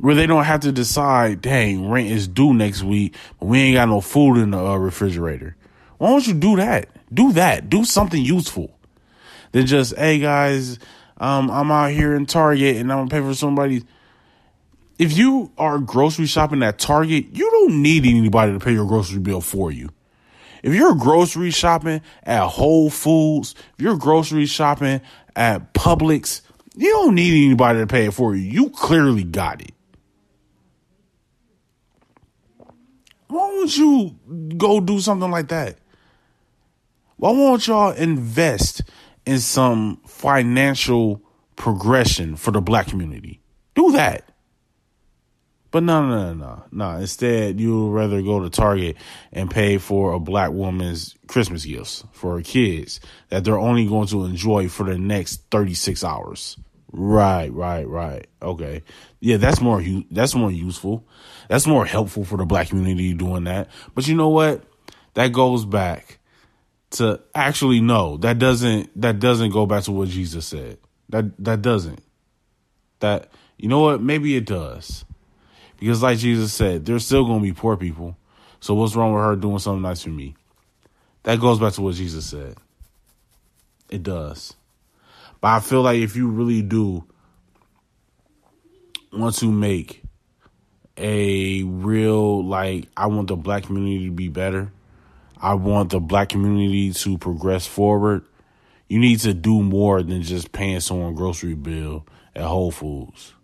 Where 0.00 0.16
they 0.16 0.26
don't 0.26 0.42
have 0.42 0.60
to 0.60 0.72
decide, 0.72 1.40
dang, 1.40 1.88
rent 1.88 2.08
is 2.08 2.26
due 2.26 2.52
next 2.52 2.82
week, 2.82 3.14
but 3.38 3.46
we 3.46 3.60
ain't 3.60 3.76
got 3.76 3.88
no 3.88 4.00
food 4.00 4.38
in 4.38 4.50
the 4.50 4.58
uh, 4.58 4.76
refrigerator. 4.76 5.56
Why 5.98 6.08
don't 6.08 6.26
you 6.26 6.34
do 6.34 6.56
that? 6.56 6.88
Do 7.14 7.32
that. 7.34 7.70
Do 7.70 7.84
something 7.84 8.20
useful. 8.20 8.76
Than 9.52 9.66
just, 9.66 9.96
hey 9.96 10.18
guys, 10.18 10.80
um, 11.18 11.48
I'm 11.48 11.70
out 11.70 11.92
here 11.92 12.16
in 12.16 12.26
Target 12.26 12.74
and 12.76 12.90
I'm 12.90 13.06
gonna 13.06 13.10
pay 13.10 13.20
for 13.20 13.36
somebody. 13.36 13.84
If 14.98 15.16
you 15.16 15.50
are 15.58 15.78
grocery 15.78 16.26
shopping 16.26 16.62
at 16.62 16.78
Target, 16.78 17.26
you 17.32 17.50
don't 17.50 17.82
need 17.82 18.06
anybody 18.06 18.52
to 18.52 18.60
pay 18.60 18.72
your 18.72 18.86
grocery 18.86 19.18
bill 19.18 19.40
for 19.40 19.72
you. 19.72 19.90
If 20.62 20.72
you're 20.72 20.94
grocery 20.94 21.50
shopping 21.50 22.00
at 22.22 22.46
Whole 22.46 22.90
Foods, 22.90 23.54
if 23.76 23.82
you're 23.82 23.96
grocery 23.96 24.46
shopping 24.46 25.00
at 25.36 25.74
Publix, 25.74 26.42
you 26.76 26.90
don't 26.90 27.14
need 27.14 27.44
anybody 27.44 27.80
to 27.80 27.86
pay 27.86 28.06
it 28.06 28.14
for 28.14 28.34
you. 28.34 28.42
You 28.42 28.70
clearly 28.70 29.24
got 29.24 29.60
it. 29.60 29.72
Why 33.28 33.48
don't 33.48 33.76
you 33.76 34.16
go 34.56 34.80
do 34.80 35.00
something 35.00 35.30
like 35.30 35.48
that? 35.48 35.78
Why 37.16 37.30
won't 37.32 37.66
y'all 37.66 37.92
invest 37.92 38.82
in 39.26 39.40
some 39.40 40.00
financial 40.06 41.20
progression 41.56 42.36
for 42.36 42.52
the 42.52 42.60
black 42.60 42.86
community? 42.86 43.40
Do 43.74 43.92
that. 43.92 44.33
But 45.74 45.82
no, 45.82 46.06
no, 46.06 46.32
no, 46.32 46.34
no, 46.34 46.64
no. 46.70 46.98
Instead, 46.98 47.58
you'd 47.58 47.90
rather 47.90 48.22
go 48.22 48.38
to 48.38 48.48
Target 48.48 48.96
and 49.32 49.50
pay 49.50 49.78
for 49.78 50.12
a 50.12 50.20
black 50.20 50.52
woman's 50.52 51.16
Christmas 51.26 51.64
gifts 51.64 52.04
for 52.12 52.36
her 52.36 52.42
kids 52.42 53.00
that 53.30 53.42
they're 53.42 53.58
only 53.58 53.84
going 53.84 54.06
to 54.06 54.24
enjoy 54.24 54.68
for 54.68 54.84
the 54.84 54.96
next 54.96 55.50
36 55.50 56.04
hours. 56.04 56.56
Right, 56.92 57.52
right, 57.52 57.88
right. 57.88 58.28
Okay. 58.40 58.84
Yeah, 59.18 59.38
that's 59.38 59.60
more 59.60 59.82
that's 60.12 60.36
more 60.36 60.52
useful. 60.52 61.08
That's 61.48 61.66
more 61.66 61.84
helpful 61.84 62.24
for 62.24 62.36
the 62.38 62.46
black 62.46 62.68
community 62.68 63.12
doing 63.12 63.42
that. 63.42 63.68
But 63.96 64.06
you 64.06 64.14
know 64.14 64.28
what? 64.28 64.62
That 65.14 65.32
goes 65.32 65.64
back 65.64 66.20
to 66.90 67.20
actually 67.34 67.80
no, 67.80 68.16
that 68.18 68.38
doesn't 68.38 68.92
that 69.02 69.18
doesn't 69.18 69.50
go 69.50 69.66
back 69.66 69.82
to 69.82 69.92
what 69.92 70.08
Jesus 70.08 70.46
said. 70.46 70.78
That 71.08 71.36
that 71.44 71.62
doesn't. 71.62 72.00
That 73.00 73.32
you 73.58 73.66
know 73.66 73.80
what? 73.80 74.00
Maybe 74.00 74.36
it 74.36 74.46
does. 74.46 75.04
Because 75.84 76.02
like 76.02 76.16
Jesus 76.16 76.54
said, 76.54 76.86
there's 76.86 77.04
still 77.04 77.26
going 77.26 77.40
to 77.40 77.42
be 77.42 77.52
poor 77.52 77.76
people. 77.76 78.16
So 78.58 78.72
what's 78.72 78.96
wrong 78.96 79.12
with 79.12 79.22
her 79.22 79.36
doing 79.36 79.58
something 79.58 79.82
nice 79.82 80.02
for 80.02 80.08
me? 80.08 80.34
That 81.24 81.38
goes 81.38 81.58
back 81.58 81.74
to 81.74 81.82
what 81.82 81.94
Jesus 81.94 82.24
said. 82.24 82.56
It 83.90 84.02
does. 84.02 84.54
But 85.42 85.48
I 85.48 85.60
feel 85.60 85.82
like 85.82 85.98
if 85.98 86.16
you 86.16 86.30
really 86.30 86.62
do 86.62 87.04
want 89.12 89.34
to 89.34 89.52
make 89.52 90.02
a 90.96 91.64
real 91.64 92.42
like 92.42 92.88
I 92.96 93.08
want 93.08 93.28
the 93.28 93.36
black 93.36 93.64
community 93.64 94.06
to 94.06 94.10
be 94.10 94.28
better. 94.28 94.72
I 95.38 95.52
want 95.52 95.90
the 95.90 96.00
black 96.00 96.30
community 96.30 96.94
to 96.94 97.18
progress 97.18 97.66
forward. 97.66 98.24
You 98.88 99.00
need 99.00 99.20
to 99.20 99.34
do 99.34 99.62
more 99.62 100.02
than 100.02 100.22
just 100.22 100.50
paying 100.50 100.80
someone 100.80 101.14
grocery 101.14 101.52
bill 101.52 102.06
at 102.34 102.44
Whole 102.44 102.70
Foods 102.70 103.34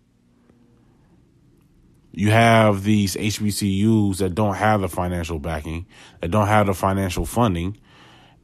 you 2.12 2.30
have 2.30 2.82
these 2.82 3.14
HBCUs 3.14 4.18
that 4.18 4.34
don't 4.34 4.56
have 4.56 4.80
the 4.80 4.88
financial 4.88 5.38
backing, 5.38 5.86
that 6.20 6.30
don't 6.30 6.48
have 6.48 6.66
the 6.66 6.74
financial 6.74 7.24
funding, 7.24 7.76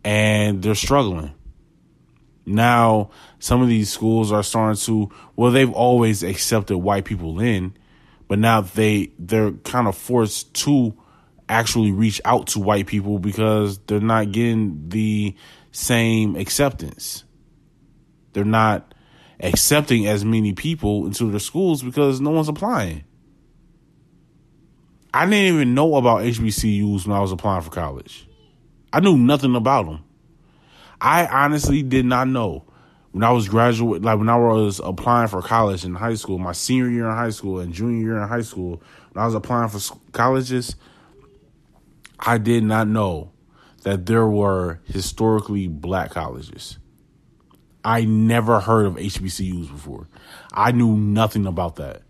and 0.05 0.63
they're 0.63 0.75
struggling. 0.75 1.35
Now, 2.45 3.11
some 3.41 3.61
of 3.61 3.69
these 3.69 3.93
schools 3.93 4.31
are 4.31 4.45
starting 4.45 4.81
to, 4.83 5.11
well, 5.35 5.51
they've 5.51 5.73
always 5.73 6.23
accepted 6.23 6.79
white 6.79 7.05
people 7.05 7.41
in, 7.41 7.75
but 8.29 8.39
now 8.39 8.61
they 8.61 9.11
they're 9.19 9.51
kind 9.53 9.89
of 9.89 9.97
forced 9.97 10.55
to 10.55 10.97
actually 11.49 11.91
reach 11.91 12.21
out 12.25 12.49
to 12.49 12.61
white 12.61 12.87
people 12.87 13.19
because 13.19 13.79
they're 13.87 14.01
not 14.01 14.31
getting 14.31 14.89
the 14.89 15.35
same 15.73 16.37
acceptance. 16.37 17.25
They're 18.33 18.45
not 18.45 18.95
accepting 19.41 20.07
as 20.07 20.25
many 20.25 20.53
people 20.53 21.07
into 21.07 21.31
their 21.31 21.41
schools 21.41 21.83
because 21.83 22.21
no 22.21 22.31
one's 22.31 22.49
applying. 22.49 23.05
I 25.13 25.25
didn't 25.25 25.55
even 25.55 25.75
know 25.75 25.97
about 25.97 26.23
HBCUs 26.23 27.07
when 27.07 27.17
I 27.17 27.21
was 27.21 27.33
applying 27.33 27.63
for 27.63 27.71
college. 27.71 28.29
I 28.93 29.01
knew 29.01 29.17
nothing 29.17 29.55
about 29.55 29.87
them. 29.87 30.05
I 31.01 31.27
honestly 31.27 31.83
did 31.83 32.05
not 32.07 32.29
know 32.29 32.65
when 33.13 33.25
I 33.25 33.31
was 33.31 33.49
graduate, 33.49 34.03
like 34.03 34.19
when 34.19 34.29
I 34.29 34.37
was 34.37 34.79
applying 34.85 35.29
for 35.29 35.41
college 35.41 35.85
in 35.85 35.95
high 35.95 36.15
school, 36.15 36.39
my 36.39 36.53
senior 36.53 36.91
year 36.91 37.09
in 37.09 37.15
high 37.15 37.31
school 37.31 37.61
and 37.61 37.73
junior 37.73 38.03
year 38.03 38.19
in 38.19 38.29
high 38.29 38.43
school, 38.43 38.83
when 39.13 39.23
I 39.23 39.25
was 39.25 39.35
applying 39.35 39.71
for 39.71 39.81
colleges, 40.13 40.77
I 42.19 42.39
did 42.39 42.63
not 42.63 42.89
know 42.89 43.33
that 43.85 44.05
there 44.07 44.27
were 44.27 44.81
historically 44.85 45.69
black 45.69 46.11
colleges. 46.11 46.79
I 47.85 48.05
never 48.05 48.61
heard 48.61 48.85
of 48.85 48.97
HBCUs 48.97 49.71
before. 49.71 50.09
I 50.53 50.73
knew 50.73 50.97
nothing 50.97 51.47
about 51.47 51.77
that. 51.77 52.03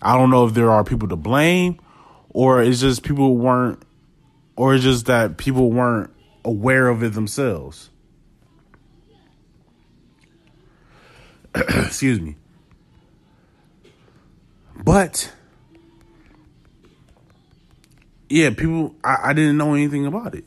I 0.00 0.16
don't 0.16 0.30
know 0.30 0.46
if 0.46 0.54
there 0.54 0.70
are 0.70 0.84
people 0.84 1.08
to 1.08 1.16
blame 1.16 1.78
or 2.30 2.62
it's 2.62 2.80
just 2.80 3.02
people 3.02 3.36
weren't 3.36 3.82
or 4.56 4.74
it's 4.74 4.84
just 4.84 5.06
that 5.06 5.36
people 5.36 5.70
weren't 5.70 6.10
aware 6.44 6.88
of 6.88 7.02
it 7.02 7.14
themselves. 7.14 7.90
Excuse 11.54 12.20
me. 12.20 12.36
But 14.84 15.32
yeah, 18.28 18.50
people 18.50 18.94
I, 19.02 19.16
I 19.24 19.32
didn't 19.32 19.56
know 19.56 19.74
anything 19.74 20.06
about 20.06 20.34
it. 20.34 20.44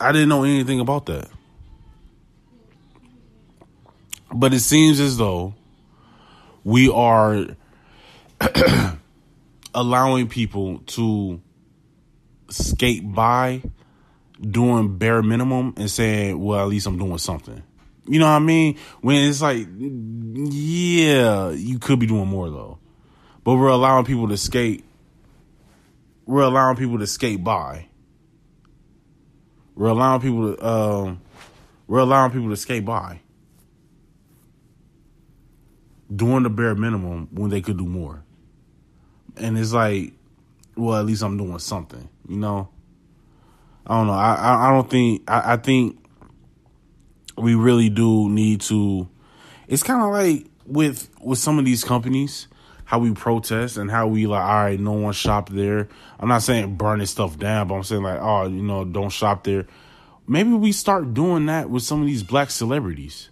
I 0.00 0.12
didn't 0.12 0.28
know 0.28 0.44
anything 0.44 0.80
about 0.80 1.06
that. 1.06 1.28
But 4.32 4.54
it 4.54 4.60
seems 4.60 5.00
as 5.00 5.16
though 5.16 5.54
we 6.64 6.90
are 6.90 7.46
allowing 9.74 10.28
people 10.28 10.78
to 10.78 11.40
skate 12.48 13.02
by 13.12 13.62
doing 14.40 14.96
bare 14.98 15.22
minimum 15.22 15.74
and 15.76 15.90
saying, 15.90 16.42
well, 16.42 16.60
at 16.60 16.68
least 16.68 16.86
I'm 16.86 16.98
doing 16.98 17.18
something. 17.18 17.62
You 18.06 18.18
know 18.18 18.26
what 18.26 18.36
I 18.36 18.38
mean? 18.40 18.78
When 19.02 19.16
it's 19.16 19.42
like, 19.42 19.66
yeah, 19.78 21.50
you 21.50 21.78
could 21.78 21.98
be 21.98 22.06
doing 22.06 22.28
more 22.28 22.50
though. 22.50 22.78
But 23.44 23.54
we're 23.54 23.68
allowing 23.68 24.04
people 24.04 24.28
to 24.28 24.36
skate. 24.36 24.84
We're 26.26 26.42
allowing 26.42 26.76
people 26.76 26.98
to 26.98 27.06
skate 27.06 27.42
by. 27.42 27.86
We're 29.74 29.88
allowing 29.88 30.20
people 30.20 30.54
to, 30.54 30.66
um, 30.66 31.20
we're 31.86 32.00
allowing 32.00 32.32
people 32.32 32.50
to 32.50 32.56
skate 32.56 32.84
by. 32.84 33.20
Doing 36.14 36.42
the 36.42 36.50
bare 36.50 36.74
minimum 36.74 37.28
when 37.30 37.50
they 37.50 37.60
could 37.60 37.78
do 37.78 37.86
more. 37.86 38.24
And 39.36 39.56
it's 39.56 39.72
like, 39.72 40.12
well, 40.76 40.98
at 40.98 41.06
least 41.06 41.22
I'm 41.22 41.36
doing 41.36 41.58
something, 41.58 42.08
you 42.28 42.36
know? 42.36 42.68
I 43.86 43.96
don't 43.96 44.06
know. 44.06 44.12
I 44.12 44.34
I, 44.34 44.68
I 44.68 44.70
don't 44.72 44.90
think 44.90 45.22
I, 45.28 45.54
I 45.54 45.56
think 45.56 45.98
we 47.36 47.54
really 47.54 47.88
do 47.88 48.28
need 48.28 48.60
to 48.62 49.08
it's 49.68 49.82
kinda 49.82 50.06
like 50.06 50.46
with 50.66 51.08
with 51.20 51.38
some 51.38 51.58
of 51.58 51.64
these 51.64 51.84
companies, 51.84 52.48
how 52.84 52.98
we 52.98 53.12
protest 53.12 53.76
and 53.76 53.90
how 53.90 54.06
we 54.06 54.26
like, 54.26 54.42
all 54.42 54.64
right, 54.64 54.80
no 54.80 54.92
one 54.92 55.12
shop 55.12 55.48
there. 55.48 55.88
I'm 56.18 56.28
not 56.28 56.42
saying 56.42 56.76
burning 56.76 57.06
stuff 57.06 57.38
down, 57.38 57.68
but 57.68 57.76
I'm 57.76 57.84
saying 57.84 58.02
like, 58.02 58.20
oh, 58.20 58.46
you 58.46 58.62
know, 58.62 58.84
don't 58.84 59.10
shop 59.10 59.44
there. 59.44 59.66
Maybe 60.26 60.50
we 60.50 60.72
start 60.72 61.14
doing 61.14 61.46
that 61.46 61.70
with 61.70 61.82
some 61.82 62.00
of 62.00 62.06
these 62.06 62.22
black 62.22 62.50
celebrities. 62.50 63.29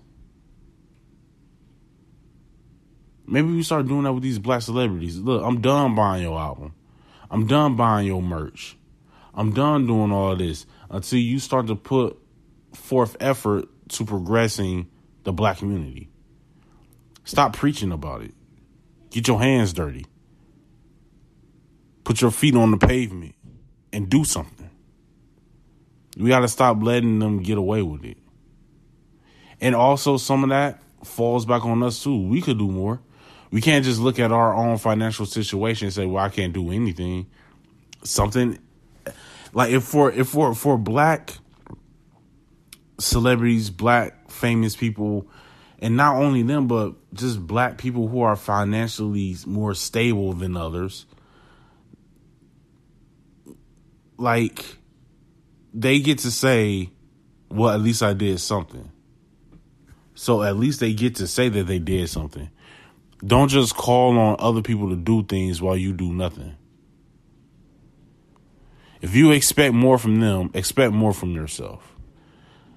Maybe 3.31 3.53
we 3.53 3.63
start 3.63 3.87
doing 3.87 4.05
that 4.05 4.13
with 4.15 4.23
these 4.23 4.39
black 4.39 4.63
celebrities. 4.63 5.19
Look, 5.19 5.43
I'm 5.45 5.61
done 5.61 5.95
buying 5.95 6.23
your 6.23 6.39
album. 6.39 6.73
I'm 7.31 7.47
done 7.47 7.77
buying 7.77 8.07
your 8.07 8.23
merch. 8.23 8.75
I'm 9.35 9.53
done 9.53 9.87
doing 9.87 10.11
all 10.11 10.35
this 10.35 10.65
until 10.89 11.19
you 11.19 11.39
start 11.39 11.67
to 11.67 11.77
put 11.77 12.19
forth 12.73 13.19
effort 13.21 13.69
to 13.91 14.07
progressing 14.07 14.89
the 15.25 15.33
black 15.33 15.59
community. 15.59 16.09
Stop 17.25 17.55
preaching 17.55 17.93
about 17.93 18.23
it. 18.23 18.33
Get 19.11 19.29
your 19.29 19.39
hands 19.39 19.75
dirty. 19.75 20.07
Put 22.05 22.23
your 22.23 22.31
feet 22.31 22.57
on 22.57 22.71
the 22.71 22.79
pavement 22.79 23.35
and 23.93 24.09
do 24.09 24.25
something. 24.25 24.71
We 26.17 26.31
got 26.31 26.41
to 26.41 26.49
stop 26.49 26.83
letting 26.83 27.19
them 27.19 27.43
get 27.43 27.59
away 27.59 27.83
with 27.83 28.07
it. 28.07 28.17
And 29.61 29.75
also, 29.75 30.17
some 30.17 30.45
of 30.45 30.49
that 30.49 30.83
falls 31.05 31.45
back 31.45 31.67
on 31.67 31.83
us 31.83 32.03
too. 32.03 32.27
We 32.27 32.41
could 32.41 32.57
do 32.57 32.69
more. 32.69 33.01
We 33.51 33.61
can't 33.61 33.85
just 33.85 34.01
look 34.01 34.19
at 34.19 34.31
our 34.31 34.55
own 34.55 34.79
financial 34.79 35.27
situation 35.27 35.87
and 35.87 35.95
say, 35.95 36.07
"Well, 36.07 36.25
I 36.25 36.29
can't 36.29 36.53
do 36.53 36.71
anything." 36.71 37.27
Something 38.05 38.59
like 39.53 39.71
if 39.71 39.85
for 39.85 40.13
if 40.13 40.29
for 40.29 40.55
for 40.55 40.77
black 40.77 41.39
celebrities, 42.99 43.71
black 43.71 44.31
famous 44.31 44.77
people, 44.77 45.29
and 45.79 45.97
not 45.97 46.17
only 46.17 46.43
them, 46.43 46.67
but 46.67 46.95
just 47.15 47.47
black 47.47 47.79
people 47.79 48.09
who 48.09 48.21
are 48.21 48.37
financially 48.37 49.37
more 49.47 49.75
stable 49.75 50.33
than 50.33 50.57
others, 50.57 51.07
like 54.17 54.65
they 55.73 56.01
get 56.01 56.19
to 56.19 56.31
say, 56.31 56.91
"Well, 57.51 57.71
at 57.71 57.81
least 57.81 58.03
I 58.03 58.13
did 58.13 58.41
something." 58.41 58.91
So 60.15 60.43
at 60.43 60.57
least 60.57 60.81
they 60.81 60.93
get 60.95 61.15
to 61.17 61.29
say 61.29 61.49
that 61.49 61.69
they 61.69 61.79
did 61.79 62.09
something. 62.09 62.51
Don't 63.25 63.49
just 63.49 63.75
call 63.75 64.17
on 64.17 64.37
other 64.39 64.63
people 64.63 64.91
to 64.91 64.97
do 64.97 65.25
things 65.25 65.61
while 65.61 65.77
you 65.77 65.93
do 65.93 66.13
nothing. 66.13 66.57
If 69.01 69.15
you 69.15 69.33
expect 69.33 69.75
more 69.75 69.99
from 69.99 70.21
them, 70.21 70.51
expect 70.55 70.93
more 70.93 71.13
from 71.13 71.33
yourself. 71.33 71.95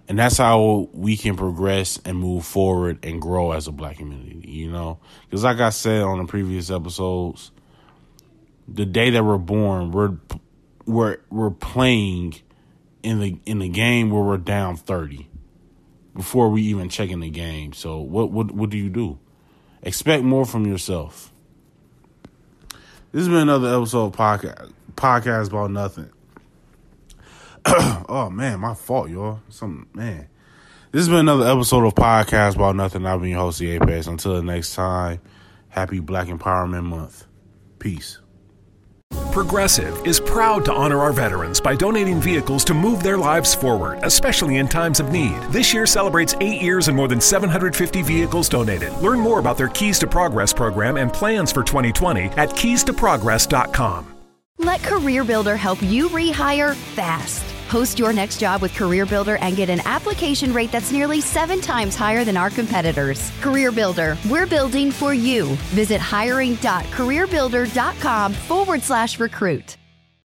And 0.08 0.20
that's 0.20 0.38
how 0.38 0.90
we 0.94 1.16
can 1.16 1.38
progress 1.38 2.00
and 2.04 2.18
move 2.18 2.46
forward 2.46 3.00
and 3.04 3.22
grow 3.22 3.52
as 3.52 3.68
a 3.68 3.72
black 3.72 3.98
community, 3.98 4.50
you 4.50 4.70
know? 4.70 5.00
Because, 5.26 5.44
like 5.44 5.60
I 5.60 5.70
said 5.70 6.02
on 6.02 6.18
the 6.18 6.26
previous 6.26 6.70
episodes, 6.70 7.52
the 8.68 8.86
day 8.86 9.12
that 9.12 9.24
we're 9.24 9.38
born, 9.38 9.92
we're 9.92 10.18
we're 10.86 11.18
we're 11.30 11.52
playing 11.52 12.36
in 13.04 13.20
the 13.20 13.40
in 13.46 13.60
the 13.60 13.70
game 13.70 14.12
where 14.12 14.24
we're 14.24 14.38
down 14.38 14.76
30 14.76 15.30
before 16.16 16.50
we 16.50 16.64
even 16.64 16.90
check 16.90 17.10
in 17.10 17.20
the 17.20 17.30
game. 17.30 17.74
So 17.74 18.00
what 18.00 18.32
what 18.32 18.52
what 18.52 18.70
do 18.70 18.78
you 18.78 18.90
do? 18.90 19.18
Expect 19.84 20.24
more 20.24 20.46
from 20.46 20.66
yourself. 20.66 21.32
This 23.12 23.22
has 23.22 23.28
been 23.28 23.38
another 23.38 23.76
episode 23.76 24.08
of 24.08 24.12
podcast 24.14 24.72
podcast 24.96 25.48
about 25.48 25.72
nothing. 25.72 26.10
oh 27.66 28.30
man, 28.32 28.60
my 28.60 28.74
fault, 28.74 29.10
y'all. 29.10 29.42
Some 29.50 29.88
man. 29.94 30.28
This 30.92 31.02
has 31.02 31.10
been 31.10 31.20
another 31.20 31.48
episode 31.48 31.86
of 31.86 31.96
podcast 31.96 32.56
about 32.56 32.76
nothing. 32.76 33.06
I've 33.06 33.22
been 33.22 33.32
your 33.32 33.40
host, 33.40 33.60
the 33.60 33.72
Apex. 33.72 34.08
Until 34.08 34.36
the 34.36 34.44
next 34.44 34.76
time, 34.76 35.20
happy 35.70 36.00
Black 36.00 36.28
Empowerment 36.28 36.84
Month. 36.84 37.26
Peace. 37.80 38.20
Progressive 39.32 40.06
is 40.06 40.20
proud 40.20 40.66
to 40.66 40.74
honor 40.74 41.00
our 41.00 41.14
veterans 41.14 41.62
by 41.62 41.76
donating 41.76 42.20
vehicles 42.20 42.66
to 42.66 42.74
move 42.74 43.02
their 43.02 43.18
lives 43.18 43.56
forward, 43.56 44.00
especially 44.04 44.58
in 44.58 44.68
times 44.68 45.00
of 45.00 45.12
need. 45.12 45.40
This 45.52 45.74
year 45.74 45.86
celebrates 45.86 46.36
eight 46.42 46.62
years 46.62 46.88
and 46.88 46.98
more 46.98 47.08
than 47.08 47.22
750 47.22 48.02
vehicles 48.02 48.50
donated. 48.50 48.94
Learn 48.96 49.20
more 49.20 49.40
about 49.40 49.58
their 49.58 49.70
Keys 49.70 50.00
to 50.00 50.08
Progress 50.08 50.52
program 50.54 50.98
and 50.98 51.12
plans 51.14 51.52
for 51.52 51.64
2020 51.64 52.26
at 52.38 52.50
keystoprogress.com. 52.50 54.08
Let 54.58 54.82
CareerBuilder 54.82 55.58
help 55.58 55.82
you 55.82 56.10
rehire 56.10 56.76
fast. 56.76 57.44
Post 57.72 57.98
your 57.98 58.12
next 58.12 58.38
job 58.38 58.62
with 58.62 58.74
CareerBuilder 58.74 59.38
and 59.40 59.56
get 59.56 59.70
an 59.70 59.80
application 59.86 60.52
rate 60.52 60.74
that's 60.74 60.92
nearly 60.92 61.22
seven 61.22 61.62
times 61.62 61.96
higher 61.96 62.26
than 62.26 62.36
our 62.36 62.50
competitors. 62.50 63.32
CareerBuilder, 63.40 64.18
we're 64.30 64.46
building 64.46 64.92
for 64.92 65.14
you. 65.14 65.46
Visit 65.72 66.02
hiring.careerbuilder.com 66.02 68.34
forward 68.34 68.82
slash 68.82 69.22
recruit. 69.22 69.78